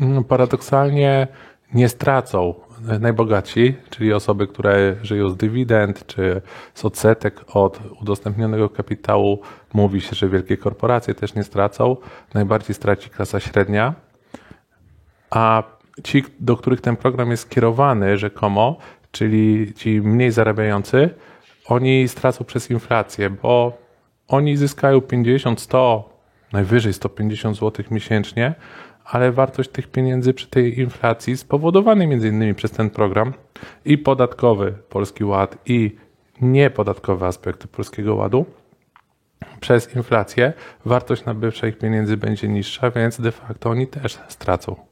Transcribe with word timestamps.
mm, 0.00 0.24
paradoksalnie 0.24 1.28
nie 1.74 1.88
stracą 1.88 2.54
najbogatsi, 3.00 3.74
czyli 3.90 4.12
osoby, 4.12 4.46
które 4.46 4.96
żyją 5.02 5.28
z 5.28 5.36
dywidend 5.36 6.06
czy 6.06 6.42
z 6.74 6.84
odsetek 6.84 7.44
od 7.54 7.80
udostępnionego 8.00 8.68
kapitału. 8.68 9.40
Mówi 9.74 10.00
się, 10.00 10.16
że 10.16 10.28
wielkie 10.28 10.56
korporacje 10.56 11.14
też 11.14 11.34
nie 11.34 11.44
stracą. 11.44 11.96
Najbardziej 12.34 12.74
straci 12.74 13.10
klasa 13.10 13.40
średnia. 13.40 13.94
A 15.30 15.62
ci, 16.04 16.24
do 16.40 16.56
których 16.56 16.80
ten 16.80 16.96
program 16.96 17.30
jest 17.30 17.42
skierowany 17.42 18.18
rzekomo, 18.18 18.76
czyli 19.10 19.74
ci 19.74 20.00
mniej 20.00 20.30
zarabiający, 20.30 21.10
oni 21.66 22.08
stracą 22.08 22.44
przez 22.44 22.70
inflację, 22.70 23.30
bo 23.30 23.78
oni 24.28 24.56
zyskają 24.56 25.00
50, 25.00 25.60
100, 25.60 26.18
najwyżej 26.52 26.92
150 26.92 27.56
zł 27.56 27.84
miesięcznie, 27.90 28.54
ale 29.10 29.32
wartość 29.32 29.70
tych 29.70 29.88
pieniędzy 29.90 30.34
przy 30.34 30.46
tej 30.46 30.80
inflacji 30.80 31.36
spowodowanej 31.36 32.08
innymi 32.08 32.54
przez 32.54 32.70
ten 32.70 32.90
program 32.90 33.32
i 33.84 33.98
podatkowy 33.98 34.74
Polski 34.88 35.24
Ład 35.24 35.58
i 35.66 35.96
niepodatkowe 36.40 37.26
aspekty 37.26 37.68
Polskiego 37.68 38.14
Ładu 38.14 38.46
przez 39.60 39.94
inflację 39.96 40.52
wartość 40.84 41.24
nabywcza 41.24 41.66
ich 41.66 41.78
pieniędzy 41.78 42.16
będzie 42.16 42.48
niższa, 42.48 42.90
więc 42.90 43.20
de 43.20 43.32
facto 43.32 43.70
oni 43.70 43.86
też 43.86 44.18
stracą. 44.28 44.87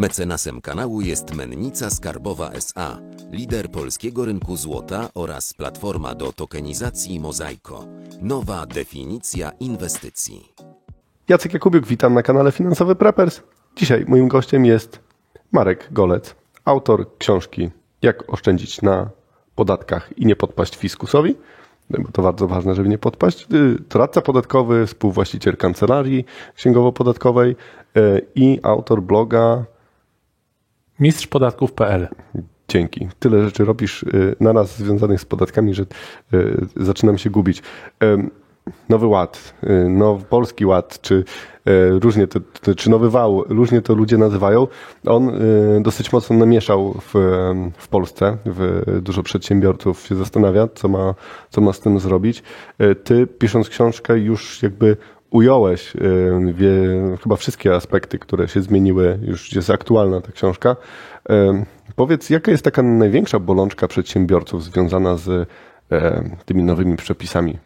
Mecenasem 0.00 0.60
kanału 0.60 1.00
jest 1.00 1.34
Mennica 1.34 1.90
Skarbowa 1.90 2.50
SA, 2.50 2.98
lider 3.32 3.70
polskiego 3.70 4.24
rynku 4.24 4.56
złota 4.56 5.08
oraz 5.14 5.54
platforma 5.54 6.14
do 6.14 6.32
tokenizacji 6.32 7.20
Mozaiko. 7.20 7.84
Nowa 8.22 8.66
definicja 8.66 9.50
inwestycji. 9.60 10.52
Jacek 11.28 11.54
Jakubiuk, 11.54 11.86
witam 11.86 12.14
na 12.14 12.22
kanale 12.22 12.52
Finansowy 12.52 12.94
Preppers. 12.94 13.42
Dzisiaj 13.76 14.04
moim 14.08 14.28
gościem 14.28 14.64
jest 14.64 15.00
Marek 15.52 15.88
Golec, 15.92 16.34
autor 16.64 17.18
książki 17.18 17.70
Jak 18.02 18.32
oszczędzić 18.32 18.82
na 18.82 19.10
podatkach 19.54 20.18
i 20.18 20.26
nie 20.26 20.36
podpaść 20.36 20.76
fiskusowi. 20.76 21.36
Bo 21.90 22.12
to 22.12 22.22
bardzo 22.22 22.48
ważne, 22.48 22.74
żeby 22.74 22.88
nie 22.88 22.98
podpaść. 22.98 23.46
To 23.88 23.98
radca 23.98 24.20
podatkowy, 24.20 24.86
współwłaściciel 24.86 25.56
kancelarii 25.56 26.24
księgowo-podatkowej 26.56 27.56
y, 27.96 28.26
i 28.34 28.60
autor 28.62 29.02
bloga 29.02 29.64
Mistrzpodatków.pl 31.00 32.08
Dzięki. 32.68 33.08
Tyle 33.18 33.44
rzeczy 33.44 33.64
robisz 33.64 34.02
y, 34.02 34.36
na 34.40 34.52
nas 34.52 34.78
związanych 34.78 35.20
z 35.20 35.24
podatkami, 35.24 35.74
że 35.74 35.82
y, 35.82 36.66
zaczynam 36.76 37.18
się 37.18 37.30
gubić. 37.30 37.62
Nowy 38.88 39.06
Ład, 39.06 39.54
y, 39.64 39.88
nowy 39.88 40.24
Polski 40.24 40.66
Ład, 40.66 41.00
czy 41.00 41.24
różnie 42.00 42.26
to, 42.26 42.40
czy 42.76 42.90
Nowy 42.90 43.10
Wał, 43.10 43.44
różnie 43.48 43.82
to 43.82 43.94
ludzie 43.94 44.18
nazywają. 44.18 44.66
On 45.06 45.32
dosyć 45.80 46.12
mocno 46.12 46.36
namieszał 46.36 46.92
w, 46.92 47.12
w 47.78 47.88
Polsce. 47.88 48.36
Dużo 49.02 49.22
przedsiębiorców 49.22 50.06
się 50.06 50.16
zastanawia, 50.16 50.68
co 50.74 50.88
ma, 50.88 51.14
co 51.50 51.60
ma 51.60 51.72
z 51.72 51.80
tym 51.80 52.00
zrobić. 52.00 52.42
Ty, 53.04 53.26
pisząc 53.26 53.68
książkę, 53.68 54.18
już 54.18 54.62
jakby 54.62 54.96
ująłeś 55.30 55.92
wie, 56.54 56.72
chyba 57.22 57.36
wszystkie 57.36 57.74
aspekty, 57.74 58.18
które 58.18 58.48
się 58.48 58.62
zmieniły, 58.62 59.18
już 59.22 59.52
jest 59.52 59.70
aktualna 59.70 60.20
ta 60.20 60.32
książka. 60.32 60.76
Powiedz, 61.96 62.30
jaka 62.30 62.50
jest 62.50 62.64
taka 62.64 62.82
największa 62.82 63.38
bolączka 63.38 63.88
przedsiębiorców 63.88 64.64
związana 64.64 65.16
z 65.16 65.48
tymi 66.44 66.62
nowymi 66.62 66.96
przepisami? 66.96 67.58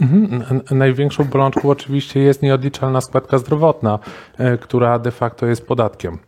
Mhm. 0.00 0.60
Największą 0.70 1.24
bolączką 1.24 1.70
oczywiście 1.70 2.20
jest 2.20 2.42
nieodliczalna 2.42 3.00
składka 3.00 3.38
zdrowotna, 3.38 3.98
e, 4.38 4.58
która 4.58 4.98
de 4.98 5.10
facto 5.10 5.46
jest 5.46 5.66
podatkiem. 5.66 6.18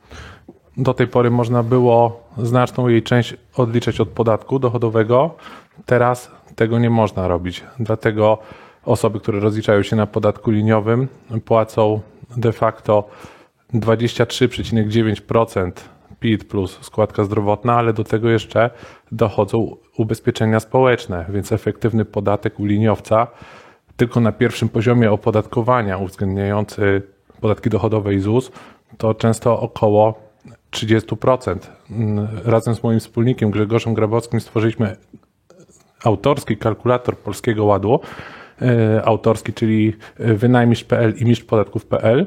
Do 0.76 0.94
tej 0.94 1.06
pory 1.06 1.30
można 1.30 1.62
było 1.62 2.28
znaczną 2.38 2.88
jej 2.88 3.02
część 3.02 3.36
odliczać 3.56 4.00
od 4.00 4.08
podatku 4.08 4.58
dochodowego. 4.58 5.34
Teraz 5.86 6.30
tego 6.56 6.78
nie 6.78 6.90
można 6.90 7.28
robić. 7.28 7.64
Dlatego 7.78 8.38
osoby, 8.84 9.20
które 9.20 9.40
rozliczają 9.40 9.82
się 9.82 9.96
na 9.96 10.06
podatku 10.06 10.50
liniowym, 10.50 11.08
płacą 11.44 12.00
de 12.36 12.52
facto 12.52 13.08
23,9% 13.74 15.72
PIT 16.20 16.44
plus 16.44 16.78
składka 16.80 17.24
zdrowotna, 17.24 17.74
ale 17.74 17.92
do 17.92 18.04
tego 18.04 18.30
jeszcze 18.30 18.70
dochodzą 19.12 19.76
ubezpieczenia 19.96 20.60
społeczne, 20.60 21.26
więc 21.28 21.52
efektywny 21.52 22.04
podatek 22.04 22.60
u 22.60 22.64
liniowca 22.64 23.26
tylko 23.96 24.20
na 24.20 24.32
pierwszym 24.32 24.68
poziomie 24.68 25.12
opodatkowania 25.12 25.98
uwzględniający 25.98 27.02
podatki 27.40 27.70
dochodowe 27.70 28.14
i 28.14 28.20
ZUS 28.20 28.50
to 28.98 29.14
często 29.14 29.60
około 29.60 30.30
30%. 30.70 31.58
Razem 32.44 32.74
z 32.74 32.82
moim 32.82 33.00
wspólnikiem 33.00 33.50
Grzegorzem 33.50 33.94
Grabowskim 33.94 34.40
stworzyliśmy 34.40 34.96
autorski 36.04 36.56
kalkulator 36.56 37.16
Polskiego 37.18 37.64
Ładu, 37.64 38.00
autorski, 39.04 39.52
czyli 39.52 39.96
e, 40.18 40.34
wynajmisz.pl 40.34 41.14
i 41.16 41.24
mistrz.podatków.pl, 41.24 42.26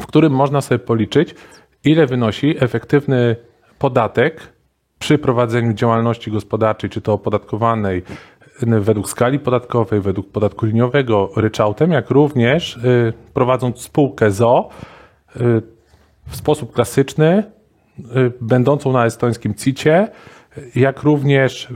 w 0.00 0.06
którym 0.06 0.32
można 0.32 0.60
sobie 0.60 0.78
policzyć, 0.78 1.34
ile 1.84 2.06
wynosi 2.06 2.64
efektywny 2.64 3.36
podatek 3.78 4.52
przy 4.98 5.18
prowadzeniu 5.18 5.72
działalności 5.72 6.30
gospodarczej, 6.30 6.90
czy 6.90 7.00
to 7.00 7.12
opodatkowanej 7.12 8.02
e, 8.62 8.80
według 8.80 9.08
skali 9.08 9.38
podatkowej, 9.38 10.00
według 10.00 10.30
podatku 10.30 10.66
liniowego, 10.66 11.30
ryczałtem, 11.36 11.92
jak 11.92 12.10
również 12.10 12.78
prowadząc 13.34 13.80
spółkę 13.80 14.30
ZO 14.30 14.68
w 16.26 16.36
sposób 16.36 16.72
klasyczny, 16.72 17.42
będącą 18.40 18.92
na 18.92 19.06
estońskim 19.06 19.54
CIT-ie, 19.54 20.08
jak 20.74 21.02
również 21.02 21.68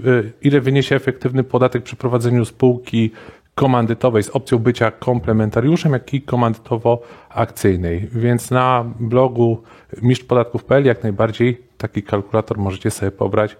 ile 0.42 0.60
wyniesie 0.60 0.96
efektywny 0.96 1.44
podatek 1.44 1.82
przy 1.82 1.96
prowadzeniu 1.96 2.44
spółki 2.44 3.10
komandytowej 3.56 4.22
z 4.22 4.30
opcją 4.30 4.58
bycia 4.58 4.90
komplementariuszem, 4.90 5.92
jak 5.92 6.14
i 6.14 6.22
komandytowo-akcyjnej. 6.22 8.08
Więc 8.12 8.50
na 8.50 8.84
blogu 9.00 9.62
mistrzpodatków.pl 10.02 10.84
jak 10.84 11.02
najbardziej 11.02 11.62
taki 11.78 12.02
kalkulator 12.02 12.58
możecie 12.58 12.90
sobie 12.90 13.10
pobrać 13.10 13.56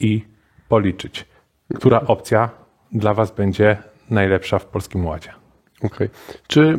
i 0.00 0.24
policzyć, 0.68 1.26
która 1.74 2.00
opcja 2.00 2.50
dla 2.92 3.14
Was 3.14 3.30
będzie 3.30 3.76
najlepsza 4.10 4.58
w 4.58 4.66
Polskim 4.66 5.06
Ładzie. 5.06 5.30
Okej. 5.82 5.88
Okay. 5.88 6.08
Czy... 6.46 6.78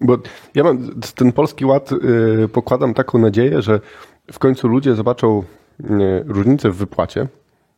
Bo 0.00 0.18
ja 0.54 0.64
mam 0.64 1.00
ten 1.14 1.32
polski 1.32 1.64
ład, 1.64 1.92
y, 1.92 2.48
pokładam 2.48 2.94
taką 2.94 3.18
nadzieję, 3.18 3.62
że 3.62 3.80
w 4.32 4.38
końcu 4.38 4.68
ludzie 4.68 4.94
zobaczą 4.94 5.42
różnicę 6.26 6.70
w 6.70 6.76
wypłacie 6.76 7.28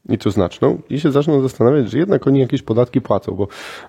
i 0.08 0.18
to 0.18 0.30
znaczną 0.30 0.78
i 0.90 1.00
się 1.00 1.12
zaczną 1.12 1.40
zastanawiać, 1.40 1.90
że 1.90 1.98
jednak 1.98 2.26
oni 2.26 2.40
jakieś 2.40 2.62
podatki 2.62 3.00
płacą, 3.00 3.32
bo 3.32 3.48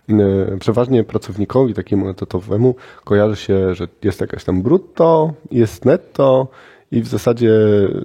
e, 0.09 0.15
przeważnie 0.59 1.03
pracownikowi 1.03 1.73
takiemu 1.73 2.09
etatowemu 2.09 2.75
kojarzy 3.03 3.35
się, 3.35 3.75
że 3.75 3.87
jest 4.03 4.21
jakaś 4.21 4.43
tam 4.43 4.61
brutto, 4.61 5.33
jest 5.51 5.85
netto 5.85 6.47
i 6.91 7.01
w 7.01 7.07
zasadzie 7.07 7.51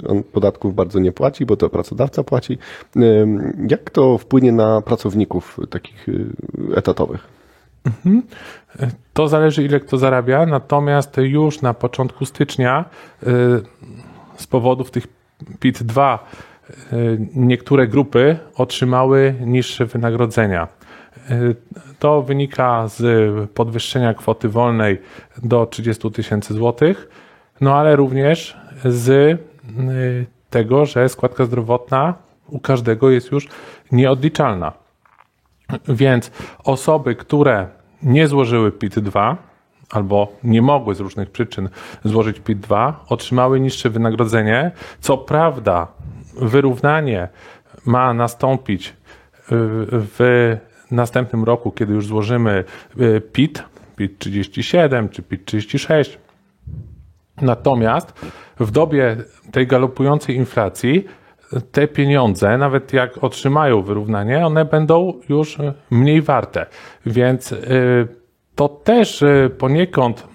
on 0.08 0.22
podatków 0.22 0.74
bardzo 0.74 0.98
nie 0.98 1.12
płaci, 1.12 1.46
bo 1.46 1.56
to 1.56 1.70
pracodawca 1.70 2.24
płaci. 2.24 2.58
E, 2.96 3.00
jak 3.68 3.90
to 3.90 4.18
wpłynie 4.18 4.52
na 4.52 4.80
pracowników 4.80 5.60
takich 5.70 6.06
e, 6.08 6.76
etatowych? 6.76 7.26
Mhm. 7.86 8.22
To 9.12 9.28
zależy, 9.28 9.62
ile 9.62 9.80
kto 9.80 9.98
zarabia, 9.98 10.46
natomiast 10.46 11.16
już 11.16 11.62
na 11.62 11.74
początku 11.74 12.24
stycznia 12.24 12.84
z 14.36 14.46
powodów 14.46 14.90
tych 14.90 15.06
PIT-2 15.60 16.18
niektóre 17.34 17.86
grupy 17.86 18.38
otrzymały 18.54 19.34
niższe 19.40 19.86
wynagrodzenia. 19.86 20.68
To 21.98 22.22
wynika 22.22 22.88
z 22.88 23.50
podwyższenia 23.50 24.14
kwoty 24.14 24.48
wolnej 24.48 24.98
do 25.42 25.66
30 25.66 26.10
tysięcy 26.10 26.54
złotych, 26.54 27.08
no 27.60 27.74
ale 27.74 27.96
również 27.96 28.56
z 28.84 29.08
y, 29.08 29.38
tego, 30.50 30.86
że 30.86 31.08
składka 31.08 31.44
zdrowotna 31.44 32.14
u 32.48 32.58
każdego 32.60 33.10
jest 33.10 33.32
już 33.32 33.48
nieodliczalna. 33.92 34.72
Więc 35.88 36.30
osoby, 36.64 37.14
które 37.14 37.68
nie 38.02 38.28
złożyły 38.28 38.72
PIT-2 38.72 39.36
albo 39.90 40.32
nie 40.44 40.62
mogły 40.62 40.94
z 40.94 41.00
różnych 41.00 41.30
przyczyn 41.30 41.68
złożyć 42.04 42.40
PIT-2, 42.40 42.92
otrzymały 43.08 43.60
niższe 43.60 43.90
wynagrodzenie. 43.90 44.70
Co 45.00 45.18
prawda, 45.18 45.86
wyrównanie 46.34 47.28
ma 47.86 48.14
nastąpić 48.14 48.88
y, 48.88 48.92
w 49.90 50.56
następnym 50.90 51.44
roku, 51.44 51.72
kiedy 51.72 51.92
już 51.92 52.06
złożymy 52.06 52.64
y, 53.00 53.20
PIT, 53.32 53.62
PIT 53.96 54.18
37 54.18 55.08
czy 55.08 55.22
PIT 55.22 55.44
36. 55.44 56.18
Natomiast 57.40 58.12
w 58.60 58.70
dobie 58.70 59.16
tej 59.52 59.66
galopującej 59.66 60.36
inflacji 60.36 61.04
te 61.72 61.88
pieniądze, 61.88 62.58
nawet 62.58 62.92
jak 62.92 63.24
otrzymają 63.24 63.82
wyrównanie, 63.82 64.46
one 64.46 64.64
będą 64.64 65.20
już 65.28 65.58
y, 65.58 65.72
mniej 65.90 66.22
warte. 66.22 66.66
Więc 67.06 67.52
y, 67.52 68.08
to 68.54 68.68
też 68.68 69.22
y, 69.22 69.50
poniekąd 69.58 70.28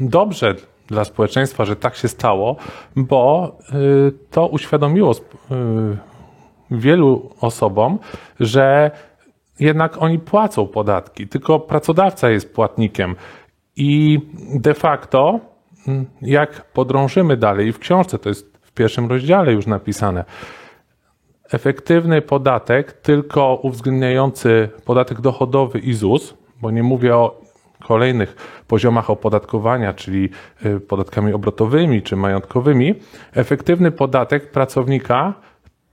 dobrze 0.00 0.54
dla 0.94 1.04
społeczeństwa, 1.04 1.64
że 1.64 1.76
tak 1.76 1.96
się 1.96 2.08
stało, 2.08 2.56
bo 2.96 3.52
y, 4.08 4.12
to 4.30 4.46
uświadomiło 4.46 5.12
y, 5.12 5.16
wielu 6.70 7.30
osobom, 7.40 7.98
że 8.40 8.90
jednak 9.60 10.02
oni 10.02 10.18
płacą 10.18 10.66
podatki, 10.66 11.28
tylko 11.28 11.60
pracodawca 11.60 12.30
jest 12.30 12.54
płatnikiem. 12.54 13.16
I 13.76 14.20
de 14.54 14.74
facto, 14.74 15.40
mm, 15.88 16.06
jak 16.22 16.72
podrążymy 16.72 17.36
dalej, 17.36 17.68
i 17.68 17.72
w 17.72 17.78
książce 17.78 18.18
to 18.18 18.28
jest 18.28 18.58
w 18.62 18.72
pierwszym 18.72 19.08
rozdziale 19.08 19.52
już 19.52 19.66
napisane, 19.66 20.24
efektywny 21.52 22.22
podatek, 22.22 22.92
tylko 22.92 23.60
uwzględniający 23.62 24.68
podatek 24.84 25.20
dochodowy 25.20 25.78
i 25.78 25.94
ZUS, 25.94 26.34
bo 26.60 26.70
nie 26.70 26.82
mówię 26.82 27.16
o 27.16 27.43
kolejnych 27.84 28.36
poziomach 28.68 29.10
opodatkowania, 29.10 29.92
czyli 29.92 30.28
y, 30.66 30.80
podatkami 30.80 31.32
obrotowymi 31.32 32.02
czy 32.02 32.16
majątkowymi, 32.16 32.94
efektywny 33.32 33.90
podatek 33.90 34.50
pracownika 34.50 35.34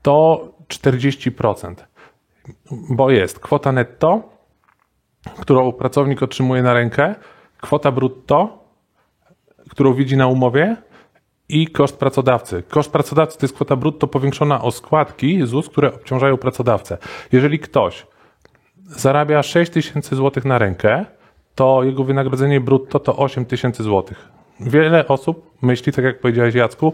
to 0.02 0.48
40%, 0.68 1.76
bo 2.90 3.12
jest 3.12 3.40
kwota 3.40 3.72
netto, 3.72 4.30
którą 5.40 5.72
pracownik 5.72 6.24
otrzymuje 6.24 6.64
na 6.64 6.74
rękę, 6.74 7.16
kwota 7.62 7.92
brutto, 7.92 8.64
którą 9.70 9.94
widzi 9.94 10.18
na 10.18 10.28
umowie 10.28 10.78
i 11.50 11.68
koszt 11.68 11.98
pracodawcy. 11.98 12.64
Koszt 12.70 12.92
pracodawcy 12.92 13.40
to 13.40 13.46
jest 13.46 13.56
kwota 13.56 13.76
brutto 13.76 14.08
powiększona 14.08 14.62
o 14.62 14.72
składki 14.72 15.46
ZUS, 15.46 15.70
które 15.70 15.94
obciążają 15.94 16.38
pracodawcę. 16.38 16.98
Jeżeli 17.32 17.60
ktoś 17.60 18.08
zarabia 18.86 19.44
6 19.44 19.72
tysięcy 19.72 20.16
złotych 20.16 20.46
na 20.46 20.58
rękę, 20.58 21.06
to 21.56 21.83
jego 21.83 22.03
wynagrodzenie 22.03 22.62
brutto 22.62 23.00
to 23.00 23.18
8 23.18 23.45
tysięcy 23.45 23.83
złotych. 23.83 24.30
Wiele 24.59 25.07
osób 25.07 25.51
myśli, 25.62 25.94
tak 25.94 26.06
jak 26.06 26.19
powiedziałeś 26.19 26.56
Jacku, 26.56 26.94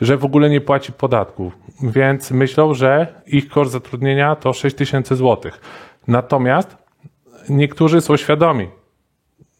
że 0.00 0.16
w 0.16 0.24
ogóle 0.24 0.50
nie 0.50 0.60
płaci 0.60 0.92
podatków, 0.92 1.52
więc 1.82 2.30
myślą, 2.30 2.74
że 2.74 3.22
ich 3.26 3.48
koszt 3.48 3.72
zatrudnienia 3.72 4.36
to 4.36 4.52
6 4.52 4.76
tysięcy 4.76 5.16
złotych. 5.16 5.60
Natomiast 6.06 6.76
niektórzy 7.48 8.00
są 8.00 8.16
świadomi 8.16 8.68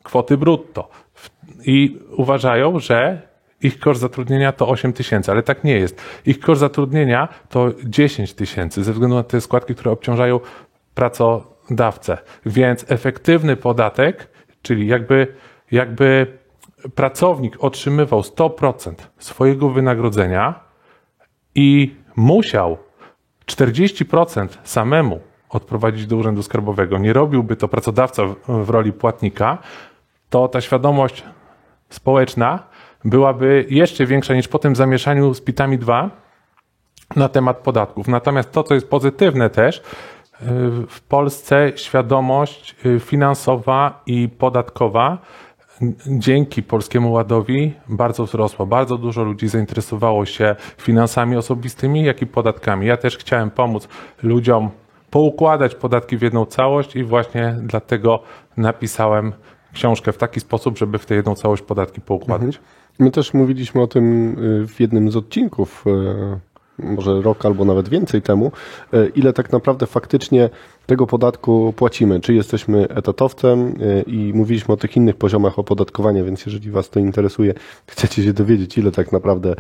kwoty 0.02 0.36
brutto 0.36 0.88
i 1.66 1.98
uważają, 2.16 2.78
że 2.78 3.22
ich 3.62 3.78
koszt 3.78 4.00
zatrudnienia 4.00 4.52
to 4.52 4.68
8 4.68 4.92
tysięcy, 4.92 5.30
ale 5.32 5.42
tak 5.42 5.64
nie 5.64 5.78
jest. 5.78 6.02
Ich 6.26 6.40
koszt 6.40 6.60
zatrudnienia 6.60 7.28
to 7.48 7.68
10 7.84 8.34
tysięcy 8.34 8.84
ze 8.84 8.92
względu 8.92 9.16
na 9.16 9.22
te 9.22 9.40
składki, 9.40 9.74
które 9.74 9.90
obciążają 9.90 10.40
pracodawcę. 10.94 12.18
Więc 12.46 12.84
efektywny 12.88 13.56
podatek, 13.56 14.28
czyli 14.62 14.86
jakby, 14.86 15.26
jakby 15.70 16.38
pracownik 16.94 17.64
otrzymywał 17.64 18.20
100% 18.20 18.94
swojego 19.18 19.68
wynagrodzenia 19.68 20.60
i 21.54 21.94
musiał 22.16 22.78
40% 23.46 24.48
samemu 24.64 25.20
odprowadzić 25.50 26.06
do 26.06 26.16
Urzędu 26.16 26.42
Skarbowego, 26.42 26.98
nie 26.98 27.12
robiłby 27.12 27.56
to 27.56 27.68
pracodawca 27.68 28.24
w, 28.24 28.36
w 28.64 28.70
roli 28.70 28.92
płatnika, 28.92 29.58
to 30.30 30.48
ta 30.48 30.60
świadomość 30.60 31.24
społeczna 31.88 32.62
byłaby 33.04 33.66
jeszcze 33.70 34.06
większa 34.06 34.34
niż 34.34 34.48
po 34.48 34.58
tym 34.58 34.76
zamieszaniu 34.76 35.34
z 35.34 35.40
PIT-ami 35.40 35.78
2 35.78 36.10
na 37.16 37.28
temat 37.28 37.58
podatków. 37.58 38.08
Natomiast 38.08 38.52
to, 38.52 38.62
co 38.62 38.74
jest 38.74 38.90
pozytywne 38.90 39.50
też, 39.50 39.82
w 40.88 41.00
Polsce 41.00 41.72
świadomość 41.76 42.76
y, 42.86 43.00
finansowa 43.00 44.02
i 44.06 44.28
podatkowa 44.28 45.18
dzięki 46.06 46.62
Polskiemu 46.62 47.12
Ładowi 47.12 47.74
bardzo 47.88 48.24
wzrosła. 48.24 48.66
Bardzo 48.66 48.98
dużo 48.98 49.24
ludzi 49.24 49.48
zainteresowało 49.48 50.26
się 50.26 50.56
finansami 50.78 51.36
osobistymi, 51.36 52.04
jak 52.04 52.22
i 52.22 52.26
podatkami. 52.26 52.86
Ja 52.86 52.96
też 52.96 53.18
chciałem 53.18 53.50
pomóc 53.50 53.88
ludziom 54.22 54.70
poukładać 55.10 55.74
podatki 55.74 56.16
w 56.16 56.22
jedną 56.22 56.46
całość 56.46 56.96
i 56.96 57.04
właśnie 57.04 57.56
dlatego 57.62 58.22
napisałem 58.56 59.32
książkę 59.72 60.12
w 60.12 60.18
taki 60.18 60.40
sposób, 60.40 60.78
żeby 60.78 60.98
w 60.98 61.06
tę 61.06 61.14
jedną 61.14 61.34
całość 61.34 61.62
podatki 61.62 62.00
poukładać. 62.00 62.60
My 62.98 63.10
też 63.10 63.34
mówiliśmy 63.34 63.82
o 63.82 63.86
tym 63.86 64.36
y, 64.62 64.66
w 64.66 64.80
jednym 64.80 65.10
z 65.10 65.16
odcinków, 65.16 65.84
y, 65.86 66.38
może 66.78 67.22
rok 67.22 67.46
albo 67.46 67.64
nawet 67.64 67.88
więcej 67.88 68.22
temu, 68.22 68.52
y, 68.94 69.12
ile 69.14 69.32
tak 69.32 69.52
naprawdę 69.52 69.86
faktycznie 69.86 70.50
tego 70.86 71.06
podatku 71.06 71.74
płacimy. 71.76 72.20
Czy 72.20 72.34
jesteśmy 72.34 72.88
etatowcem 72.88 73.82
y, 73.82 74.04
i 74.06 74.32
mówiliśmy 74.34 74.74
o 74.74 74.76
tych 74.76 74.96
innych 74.96 75.16
poziomach 75.16 75.58
opodatkowania, 75.58 76.24
więc 76.24 76.46
jeżeli 76.46 76.70
Was 76.70 76.90
to 76.90 77.00
interesuje, 77.00 77.54
chcecie 77.86 78.22
się 78.24 78.32
dowiedzieć, 78.32 78.78
ile 78.78 78.90
tak 78.90 79.12
naprawdę 79.12 79.54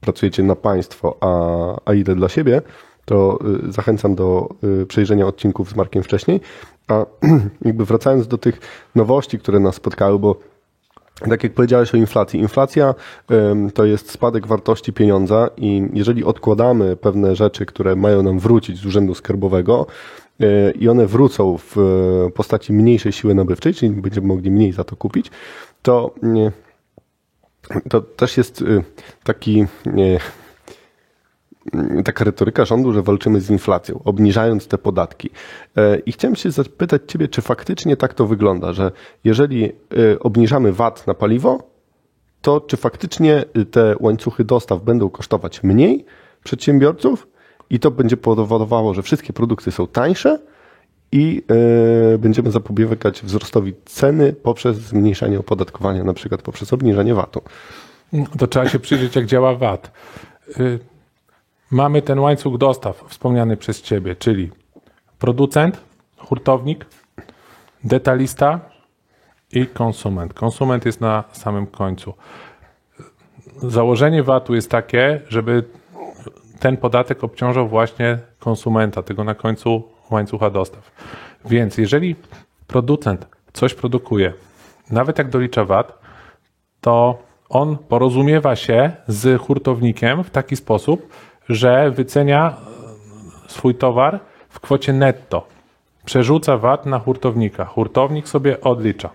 pracujecie 0.00 0.42
na 0.42 0.56
państwo, 0.56 1.16
a, 1.20 1.90
a 1.90 1.94
ile 1.94 2.14
dla 2.14 2.28
siebie, 2.28 2.62
to 3.04 3.38
y, 3.68 3.72
zachęcam 3.72 4.14
do 4.14 4.48
przejrzenia 4.88 5.26
odcinków 5.26 5.70
z 5.70 5.76
Markiem 5.76 6.02
wcześniej. 6.02 6.40
A 6.88 7.06
jakby 7.64 7.84
wracając 7.84 8.28
do 8.28 8.38
tych 8.38 8.60
nowości, 8.94 9.38
które 9.38 9.60
nas 9.60 9.74
spotkały, 9.74 10.18
bo 10.18 10.36
tak 11.20 11.42
jak 11.42 11.52
powiedziałeś 11.52 11.94
o 11.94 11.96
inflacji. 11.96 12.40
Inflacja 12.40 12.94
to 13.74 13.84
jest 13.84 14.10
spadek 14.10 14.46
wartości 14.46 14.92
pieniądza 14.92 15.50
i 15.56 15.88
jeżeli 15.92 16.24
odkładamy 16.24 16.96
pewne 16.96 17.36
rzeczy, 17.36 17.66
które 17.66 17.96
mają 17.96 18.22
nam 18.22 18.38
wrócić 18.38 18.78
z 18.78 18.86
urzędu 18.86 19.14
skarbowego 19.14 19.86
y, 20.40 20.72
i 20.80 20.88
one 20.88 21.06
wrócą 21.06 21.58
w 21.58 21.78
y, 22.28 22.30
postaci 22.30 22.72
mniejszej 22.72 23.12
siły 23.12 23.34
nabywczej, 23.34 23.74
czyli 23.74 23.90
będziemy 23.92 24.26
mogli 24.26 24.50
mniej 24.50 24.72
za 24.72 24.84
to 24.84 24.96
kupić, 24.96 25.30
to, 25.82 26.14
y, 26.24 26.52
to 27.88 28.00
też 28.00 28.36
jest 28.36 28.62
y, 28.62 28.84
taki 29.24 29.66
taka 32.04 32.24
retoryka 32.24 32.64
rządu, 32.64 32.92
że 32.92 33.02
walczymy 33.02 33.40
z 33.40 33.50
inflacją, 33.50 34.00
obniżając 34.04 34.66
te 34.66 34.78
podatki. 34.78 35.30
E, 35.76 35.98
I 35.98 36.12
chciałem 36.12 36.36
się 36.36 36.50
zapytać 36.50 37.02
Ciebie, 37.06 37.28
czy 37.28 37.42
faktycznie 37.42 37.96
tak 37.96 38.14
to 38.14 38.26
wygląda, 38.26 38.72
że 38.72 38.92
jeżeli 39.24 39.64
e, 39.64 39.72
obniżamy 40.20 40.72
VAT 40.72 41.06
na 41.06 41.14
paliwo, 41.14 41.70
to 42.42 42.60
czy 42.60 42.76
faktycznie 42.76 43.44
te 43.70 43.94
łańcuchy 44.00 44.44
dostaw 44.44 44.82
będą 44.82 45.10
kosztować 45.10 45.62
mniej 45.62 46.04
przedsiębiorców 46.44 47.26
i 47.70 47.80
to 47.80 47.90
będzie 47.90 48.16
powodowało, 48.16 48.94
że 48.94 49.02
wszystkie 49.02 49.32
produkty 49.32 49.72
są 49.72 49.86
tańsze 49.86 50.38
i 51.12 51.42
e, 52.14 52.18
będziemy 52.18 52.50
zapobiegać 52.50 53.22
wzrostowi 53.22 53.74
ceny 53.84 54.32
poprzez 54.32 54.76
zmniejszenie 54.76 55.38
opodatkowania, 55.38 56.04
na 56.04 56.14
przykład 56.14 56.42
poprzez 56.42 56.72
obniżenie 56.72 57.14
VAT-u. 57.14 57.42
To 58.38 58.46
trzeba 58.46 58.68
się 58.68 58.78
przyjrzeć, 58.78 59.16
jak 59.16 59.26
działa 59.26 59.54
VAT. 59.54 59.92
Mamy 61.74 62.02
ten 62.02 62.18
łańcuch 62.18 62.58
dostaw 62.58 63.04
wspomniany 63.08 63.56
przez 63.56 63.82
Ciebie, 63.82 64.16
czyli 64.16 64.50
producent, 65.18 65.80
hurtownik, 66.16 66.86
detalista 67.84 68.60
i 69.52 69.66
konsument. 69.66 70.34
Konsument 70.34 70.86
jest 70.86 71.00
na 71.00 71.24
samym 71.32 71.66
końcu. 71.66 72.14
Założenie 73.56 74.22
VAT-u 74.22 74.54
jest 74.54 74.70
takie, 74.70 75.20
żeby 75.28 75.64
ten 76.60 76.76
podatek 76.76 77.24
obciążał 77.24 77.68
właśnie 77.68 78.18
konsumenta, 78.38 79.02
tego 79.02 79.24
na 79.24 79.34
końcu 79.34 79.82
łańcucha 80.10 80.50
dostaw. 80.50 80.90
Więc 81.44 81.78
jeżeli 81.78 82.16
producent 82.66 83.26
coś 83.52 83.74
produkuje, 83.74 84.32
nawet 84.90 85.18
jak 85.18 85.30
dolicza 85.30 85.64
VAT, 85.64 85.98
to 86.80 87.22
on 87.48 87.78
porozumiewa 87.78 88.56
się 88.56 88.92
z 89.08 89.40
hurtownikiem 89.40 90.24
w 90.24 90.30
taki 90.30 90.56
sposób, 90.56 91.08
że 91.48 91.90
wycenia 91.90 92.56
swój 93.48 93.74
towar 93.74 94.20
w 94.48 94.60
kwocie 94.60 94.92
netto. 94.92 95.46
Przerzuca 96.04 96.58
VAT 96.58 96.86
na 96.86 96.98
hurtownika. 96.98 97.64
Hurtownik 97.64 98.28
sobie 98.28 98.60
odlicza. 98.60 99.10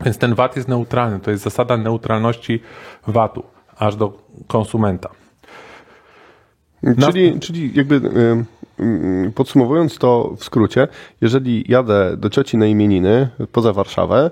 Więc 0.00 0.18
ten 0.18 0.34
VAT 0.34 0.56
jest 0.56 0.68
neutralny. 0.68 1.20
To 1.20 1.30
jest 1.30 1.44
zasada 1.44 1.76
neutralności 1.76 2.62
VAT-u 3.06 3.42
aż 3.78 3.96
do 3.96 4.12
konsumenta. 4.46 5.08
Czyli, 7.00 7.40
czyli 7.40 7.70
jakby 7.74 8.00
podsumowując 9.34 9.98
to 9.98 10.34
w 10.36 10.44
skrócie, 10.44 10.88
jeżeli 11.20 11.64
jadę 11.68 12.16
do 12.16 12.30
cioci 12.30 12.56
na 12.56 12.66
imieniny 12.66 13.28
poza 13.52 13.72
Warszawę, 13.72 14.30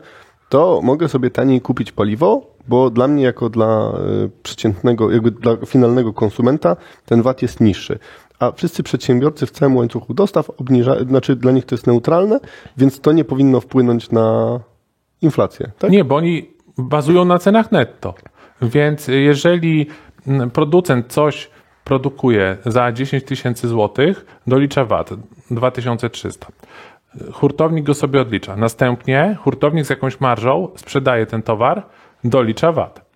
to 0.49 0.81
mogę 0.83 1.09
sobie 1.09 1.31
taniej 1.31 1.61
kupić 1.61 1.93
paliwo, 1.93 2.56
bo 2.69 2.91
dla 2.91 3.09
mnie 3.09 3.23
jako 3.23 3.49
dla 3.49 3.93
y, 4.25 4.31
przeciętnego, 4.43 5.11
jakby 5.11 5.31
dla 5.31 5.57
finalnego 5.67 6.13
konsumenta 6.13 6.77
ten 7.07 7.23
VAT 7.23 7.43
jest 7.43 7.61
niższy. 7.61 7.99
A 8.39 8.53
wszyscy 8.53 8.83
przedsiębiorcy 8.83 9.47
w 9.47 9.51
całym 9.51 9.77
łańcuchu 9.77 10.15
dostaw 10.15 10.51
obniża, 10.51 11.05
znaczy 11.05 11.37
dla 11.37 11.53
nich 11.53 11.65
to 11.65 11.75
jest 11.75 11.87
neutralne, 11.87 12.41
więc 12.77 13.01
to 13.01 13.13
nie 13.13 13.25
powinno 13.25 13.61
wpłynąć 13.61 14.11
na 14.11 14.61
inflację. 15.23 15.71
Tak? 15.79 15.91
Nie, 15.91 16.05
bo 16.05 16.17
oni 16.17 16.51
bazują 16.79 17.25
na 17.25 17.39
cenach 17.39 17.73
netto. 17.73 18.15
Więc 18.63 19.09
jeżeli 19.09 19.87
mm, 20.27 20.51
producent 20.51 21.07
coś 21.13 21.51
produkuje 21.85 22.57
za 22.67 22.93
10 22.93 23.25
tysięcy 23.25 23.69
złotych, 23.69 24.27
dolicza 24.47 24.85
VAT 24.85 25.11
2300. 25.51 26.47
Hurtownik 27.33 27.85
go 27.85 27.95
sobie 27.95 28.21
odlicza. 28.21 28.57
Następnie 28.57 29.37
hurtownik 29.41 29.87
z 29.87 29.91
jakąś 29.91 30.21
marżą 30.21 30.69
sprzedaje 30.77 31.27
ten 31.27 31.43
towar, 31.43 31.87
dolicza 32.29 32.73
VAT. 32.73 33.07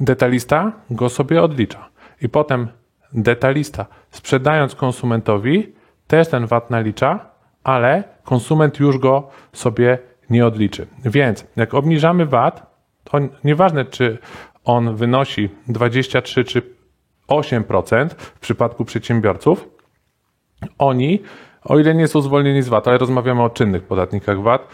Detalista 0.00 0.72
go 0.90 1.08
sobie 1.08 1.42
odlicza. 1.42 1.88
I 2.22 2.28
potem 2.28 2.68
detalista, 3.12 3.86
sprzedając 4.10 4.74
konsumentowi, 4.74 5.72
też 6.06 6.28
ten 6.28 6.46
VAT 6.46 6.70
nalicza, 6.70 7.26
ale 7.64 8.04
konsument 8.24 8.80
już 8.80 8.98
go 8.98 9.28
sobie 9.52 9.98
nie 10.30 10.46
odliczy. 10.46 10.86
Więc 11.04 11.46
jak 11.56 11.74
obniżamy 11.74 12.26
VAT, 12.26 12.70
to 13.04 13.18
nieważne, 13.44 13.84
czy 13.84 14.18
on 14.64 14.96
wynosi 14.96 15.48
23 15.68 16.44
czy 16.44 16.62
8% 17.28 18.08
w 18.10 18.40
przypadku 18.40 18.84
przedsiębiorców, 18.84 19.68
oni, 20.78 21.22
o 21.64 21.78
ile 21.78 21.94
nie 21.94 22.08
są 22.08 22.20
zwolnieni 22.20 22.62
z 22.62 22.68
VAT, 22.68 22.88
ale 22.88 22.98
rozmawiamy 22.98 23.42
o 23.42 23.50
czynnych 23.50 23.82
podatnikach 23.82 24.42
VAT, 24.42 24.68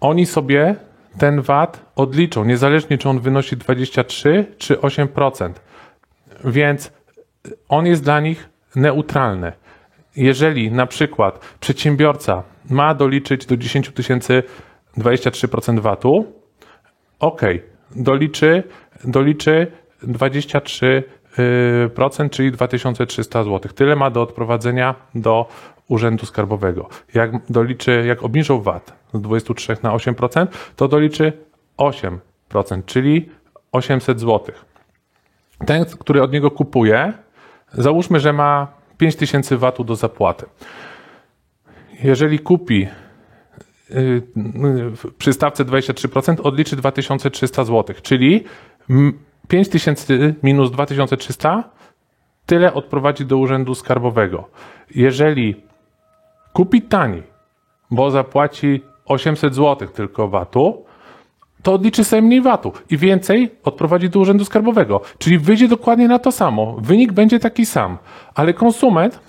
oni 0.00 0.26
sobie 0.26 0.76
ten 1.18 1.42
VAT 1.42 1.92
odliczą, 1.96 2.44
niezależnie 2.44 2.98
czy 2.98 3.08
on 3.08 3.20
wynosi 3.20 3.56
23 3.56 4.46
czy 4.58 4.74
8%. 4.74 5.52
Więc 6.44 6.92
on 7.68 7.86
jest 7.86 8.04
dla 8.04 8.20
nich 8.20 8.48
neutralny. 8.76 9.52
Jeżeli 10.16 10.72
na 10.72 10.86
przykład 10.86 11.56
przedsiębiorca 11.60 12.42
ma 12.70 12.94
doliczyć 12.94 13.46
do 13.46 13.56
10 13.56 13.90
tysięcy 13.90 14.42
23% 14.98 15.80
VAT-u, 15.80 16.32
ok, 17.20 17.42
doliczy, 17.96 18.62
doliczy 19.04 19.66
23%, 20.04 22.30
czyli 22.30 22.52
2300 22.52 23.44
zł. 23.44 23.72
Tyle 23.74 23.96
ma 23.96 24.10
do 24.10 24.22
odprowadzenia 24.22 24.94
do 25.14 25.48
Urzędu 25.88 26.26
Skarbowego. 26.26 26.88
Jak 27.14 27.30
doliczy, 27.50 28.04
jak 28.06 28.22
obniżą 28.22 28.60
VAT 28.60 28.92
z 29.14 29.20
23 29.20 29.76
na 29.82 29.90
8%, 29.90 30.46
to 30.76 30.88
doliczy 30.88 31.32
8%, 31.78 32.18
czyli 32.86 33.30
800 33.72 34.20
zł. 34.20 34.54
Ten, 35.66 35.84
który 35.84 36.22
od 36.22 36.32
niego 36.32 36.50
kupuje, 36.50 37.12
załóżmy, 37.72 38.20
że 38.20 38.32
ma 38.32 38.68
5000 38.98 39.56
VAT-u 39.56 39.84
do 39.84 39.96
zapłaty. 39.96 40.46
Jeżeli 42.02 42.38
kupi 42.38 42.88
przy 45.18 45.32
stawce 45.32 45.64
23% 45.64 46.40
odliczy 46.42 46.76
2300 46.76 47.64
zł, 47.64 47.96
czyli 48.02 48.44
5000 49.48 50.34
minus 50.42 50.70
2300 50.70 51.70
tyle 52.46 52.74
odprowadzi 52.74 53.26
do 53.26 53.38
urzędu 53.38 53.74
skarbowego. 53.74 54.48
Jeżeli 54.94 55.65
kupi 56.56 56.82
taniej, 56.82 57.22
bo 57.90 58.10
zapłaci 58.10 58.82
800 59.06 59.54
zł 59.54 59.88
tylko 59.88 60.28
VAT-u, 60.28 60.84
to 61.62 61.72
odliczy 61.72 62.04
sobie 62.04 62.22
mniej 62.22 62.40
VAT-u 62.42 62.72
i 62.90 62.96
więcej 62.96 63.50
odprowadzi 63.64 64.08
do 64.10 64.20
urzędu 64.20 64.44
skarbowego. 64.44 65.00
Czyli 65.18 65.38
wyjdzie 65.38 65.68
dokładnie 65.68 66.08
na 66.08 66.18
to 66.18 66.32
samo. 66.32 66.76
Wynik 66.80 67.12
będzie 67.12 67.38
taki 67.38 67.66
sam, 67.66 67.98
ale 68.34 68.54
konsument, 68.54 69.20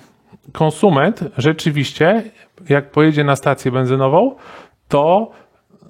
konsument 0.53 1.23
rzeczywiście, 1.37 2.23
jak 2.69 2.91
pojedzie 2.91 3.23
na 3.23 3.35
stację 3.35 3.71
benzynową, 3.71 4.35
to 4.87 5.31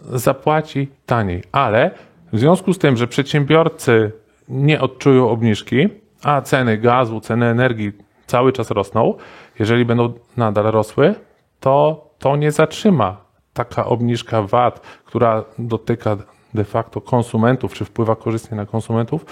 zapłaci 0.02 0.88
taniej. 1.06 1.44
Ale 1.52 1.92
w 2.34 2.40
związku 2.40 2.74
z 2.74 2.78
tym, 2.78 2.98
że 2.98 3.08
przedsiębiorcy 3.08 4.12
nie 4.50 4.82
odczują 4.82 5.30
obniżki, 5.30 5.88
a 6.24 6.42
ceny 6.42 6.78
gazu, 6.78 7.20
ceny 7.20 7.46
energii 7.46 7.92
cały 8.28 8.54
czas 8.54 8.72
rosną, 8.72 9.14
jeżeli 9.60 9.86
będą 9.86 10.14
nadal 10.38 10.64
rosły, 10.64 11.16
to 11.60 12.08
to 12.20 12.36
nie 12.36 12.52
zatrzyma 12.52 13.18
taka 13.54 13.86
obniżka 13.86 14.42
VAT, 14.42 14.80
która 15.06 15.44
dotyka 15.60 16.18
de 16.54 16.64
facto 16.64 17.02
konsumentów, 17.02 17.74
czy 17.74 17.86
wpływa 17.86 18.16
korzystnie 18.16 18.58
na 18.58 18.66
konsumentów, 18.66 19.26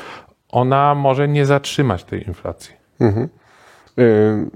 ona 0.50 0.96
może 0.96 1.28
nie 1.28 1.46
zatrzymać 1.46 2.04
tej 2.04 2.28
inflacji. 2.28 2.74
Mhm. 3.00 3.30
Yy, 3.98 4.50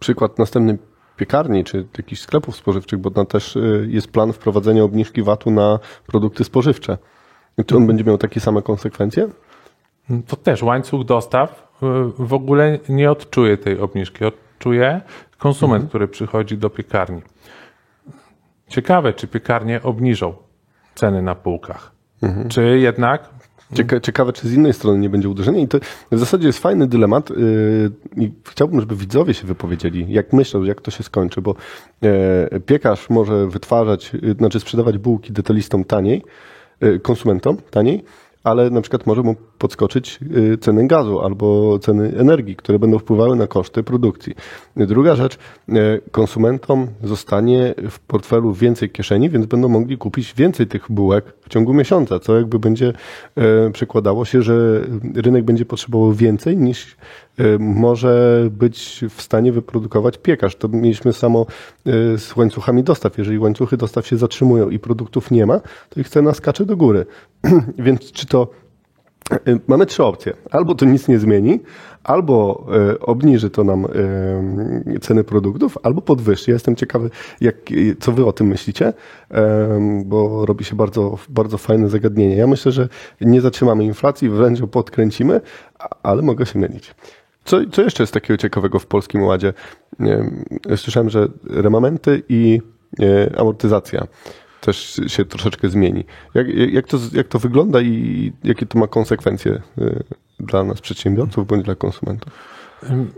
przykład 0.00 0.38
następny 0.38 0.78
piekarni, 1.16 1.64
czy 1.64 1.86
jakichś 1.98 2.22
sklepów 2.22 2.56
spożywczych, 2.56 2.98
bo 2.98 3.10
tam 3.10 3.26
też 3.26 3.54
yy, 3.56 3.86
jest 3.90 4.10
plan 4.10 4.32
wprowadzenia 4.32 4.84
obniżki 4.84 5.22
VAT-u 5.22 5.50
na 5.50 5.78
produkty 6.06 6.44
spożywcze. 6.44 6.98
Czy 7.66 7.76
on 7.76 7.86
będzie 7.86 8.04
miał 8.04 8.18
takie 8.18 8.40
same 8.40 8.62
konsekwencje? 8.62 9.28
To 10.26 10.36
też 10.36 10.62
łańcuch 10.62 11.04
dostaw 11.04 11.72
yy, 11.82 12.12
w 12.18 12.34
ogóle 12.34 12.78
nie 12.88 13.10
odczuje 13.10 13.56
tej 13.58 13.80
obniżki. 13.80 14.24
Odczuje 14.62 15.00
konsument, 15.38 15.82
mhm. 15.82 15.88
który 15.88 16.08
przychodzi 16.08 16.58
do 16.58 16.70
piekarni. 16.70 17.22
Ciekawe, 18.68 19.12
czy 19.12 19.28
piekarnie 19.28 19.82
obniżą 19.82 20.34
ceny 20.94 21.22
na 21.22 21.34
półkach. 21.34 21.92
Mhm. 22.22 22.48
Czy 22.48 22.78
jednak. 22.78 23.28
Cieka 23.74 24.00
ciekawe, 24.00 24.32
czy 24.32 24.48
z 24.48 24.54
innej 24.54 24.72
strony 24.72 24.98
nie 24.98 25.10
będzie 25.10 25.28
uderzenia. 25.28 25.58
I 25.58 25.68
to 25.68 25.78
w 26.12 26.18
zasadzie 26.18 26.46
jest 26.46 26.58
fajny 26.58 26.86
dylemat. 26.86 27.30
Yy, 27.30 27.36
I 28.16 28.32
chciałbym, 28.48 28.80
żeby 28.80 28.96
widzowie 28.96 29.34
się 29.34 29.46
wypowiedzieli, 29.46 30.12
jak 30.12 30.32
myślą, 30.32 30.62
jak 30.62 30.80
to 30.80 30.90
się 30.90 31.02
skończy, 31.02 31.42
bo 31.42 31.54
yy, 32.02 32.60
piekarz 32.60 33.10
może 33.10 33.46
wytwarzać, 33.46 34.12
yy, 34.22 34.34
znaczy 34.34 34.60
sprzedawać 34.60 34.98
bułki 34.98 35.32
detalistom 35.32 35.84
taniej, 35.84 36.22
yy, 36.80 37.00
konsumentom 37.00 37.56
taniej, 37.70 38.04
ale 38.44 38.70
na 38.70 38.80
przykład 38.80 39.06
może 39.06 39.22
mu 39.22 39.36
podskoczyć 39.62 40.18
y, 40.36 40.58
ceny 40.58 40.86
gazu 40.86 41.20
albo 41.20 41.78
ceny 41.78 42.12
energii, 42.16 42.56
które 42.56 42.78
będą 42.78 42.98
wpływały 42.98 43.36
na 43.36 43.46
koszty 43.46 43.82
produkcji. 43.82 44.34
Druga 44.76 45.16
rzecz, 45.16 45.34
y, 45.68 46.00
konsumentom 46.10 46.86
zostanie 47.04 47.74
w 47.90 47.98
portfelu 48.00 48.52
więcej 48.52 48.90
kieszeni, 48.90 49.30
więc 49.30 49.46
będą 49.46 49.68
mogli 49.68 49.98
kupić 49.98 50.34
więcej 50.34 50.66
tych 50.66 50.86
bułek 50.90 51.24
w 51.40 51.48
ciągu 51.48 51.74
miesiąca, 51.74 52.18
co 52.18 52.36
jakby 52.36 52.58
będzie 52.58 52.92
y, 53.68 53.70
przekładało 53.72 54.24
się, 54.24 54.42
że 54.42 54.80
rynek 55.14 55.44
będzie 55.44 55.64
potrzebował 55.64 56.12
więcej 56.12 56.56
niż 56.56 56.96
może 57.58 58.44
być 58.50 59.04
w 59.10 59.22
stanie 59.22 59.52
wyprodukować 59.52 60.18
piekarz. 60.18 60.56
To 60.56 60.68
mieliśmy 60.68 61.12
samo 61.12 61.46
z 62.16 62.36
łańcuchami 62.36 62.82
dostaw. 62.82 63.18
Jeżeli 63.18 63.38
łańcuchy 63.38 63.76
dostaw 63.76 64.06
się 64.06 64.16
zatrzymują 64.16 64.70
i 64.70 64.78
produktów 64.78 65.30
nie 65.30 65.46
ma, 65.46 65.60
to 65.88 66.00
ich 66.00 66.08
cena 66.08 66.34
skacze 66.34 66.64
do 66.66 66.76
góry. 66.76 67.06
Więc 67.86 68.12
czy 68.12 68.26
to 68.26 68.48
mamy 69.68 69.86
trzy 69.86 70.04
opcje. 70.04 70.32
Albo 70.50 70.74
to 70.74 70.84
nic 70.84 71.08
nie 71.08 71.18
zmieni, 71.18 71.60
albo 72.04 72.66
y, 72.92 73.00
obniży 73.00 73.50
to 73.50 73.64
nam 73.64 73.84
y, 73.84 75.00
ceny 75.00 75.24
produktów, 75.24 75.78
albo 75.82 76.02
podwyższy. 76.02 76.50
Ja 76.50 76.54
jestem 76.54 76.76
ciekawy, 76.76 77.10
jak, 77.40 77.56
co 78.00 78.12
wy 78.12 78.26
o 78.26 78.32
tym 78.32 78.46
myślicie, 78.46 78.92
bo 80.04 80.46
robi 80.46 80.64
się 80.64 80.76
bardzo, 80.76 81.18
bardzo 81.28 81.58
fajne 81.58 81.88
zagadnienie. 81.88 82.36
Ja 82.36 82.46
myślę, 82.46 82.72
że 82.72 82.88
nie 83.20 83.40
zatrzymamy 83.40 83.84
inflacji, 83.84 84.28
wręcz 84.28 84.60
ją 84.60 84.66
podkręcimy, 84.66 85.40
ale 86.02 86.22
mogę 86.22 86.46
się 86.46 86.58
mylić. 86.58 86.94
Co, 87.44 87.56
co 87.72 87.82
jeszcze 87.82 88.02
jest 88.02 88.14
takiego 88.14 88.36
ciekawego 88.36 88.78
w 88.78 88.86
Polskim 88.86 89.22
Ładzie? 89.22 89.52
Słyszałem, 90.76 91.10
że 91.10 91.28
remamenty 91.50 92.22
i 92.28 92.60
amortyzacja 93.36 94.06
też 94.62 95.00
się 95.06 95.24
troszeczkę 95.24 95.68
zmieni. 95.68 96.04
Jak, 96.34 96.46
jak, 96.48 96.86
to, 96.86 96.98
jak 97.12 97.28
to 97.28 97.38
wygląda 97.38 97.80
i 97.80 98.32
jakie 98.44 98.66
to 98.66 98.78
ma 98.78 98.86
konsekwencje 98.86 99.62
y, 99.78 100.02
dla 100.40 100.64
nas, 100.64 100.80
przedsiębiorców, 100.80 101.46
bądź 101.46 101.64
dla 101.64 101.74
konsumentów? 101.74 102.32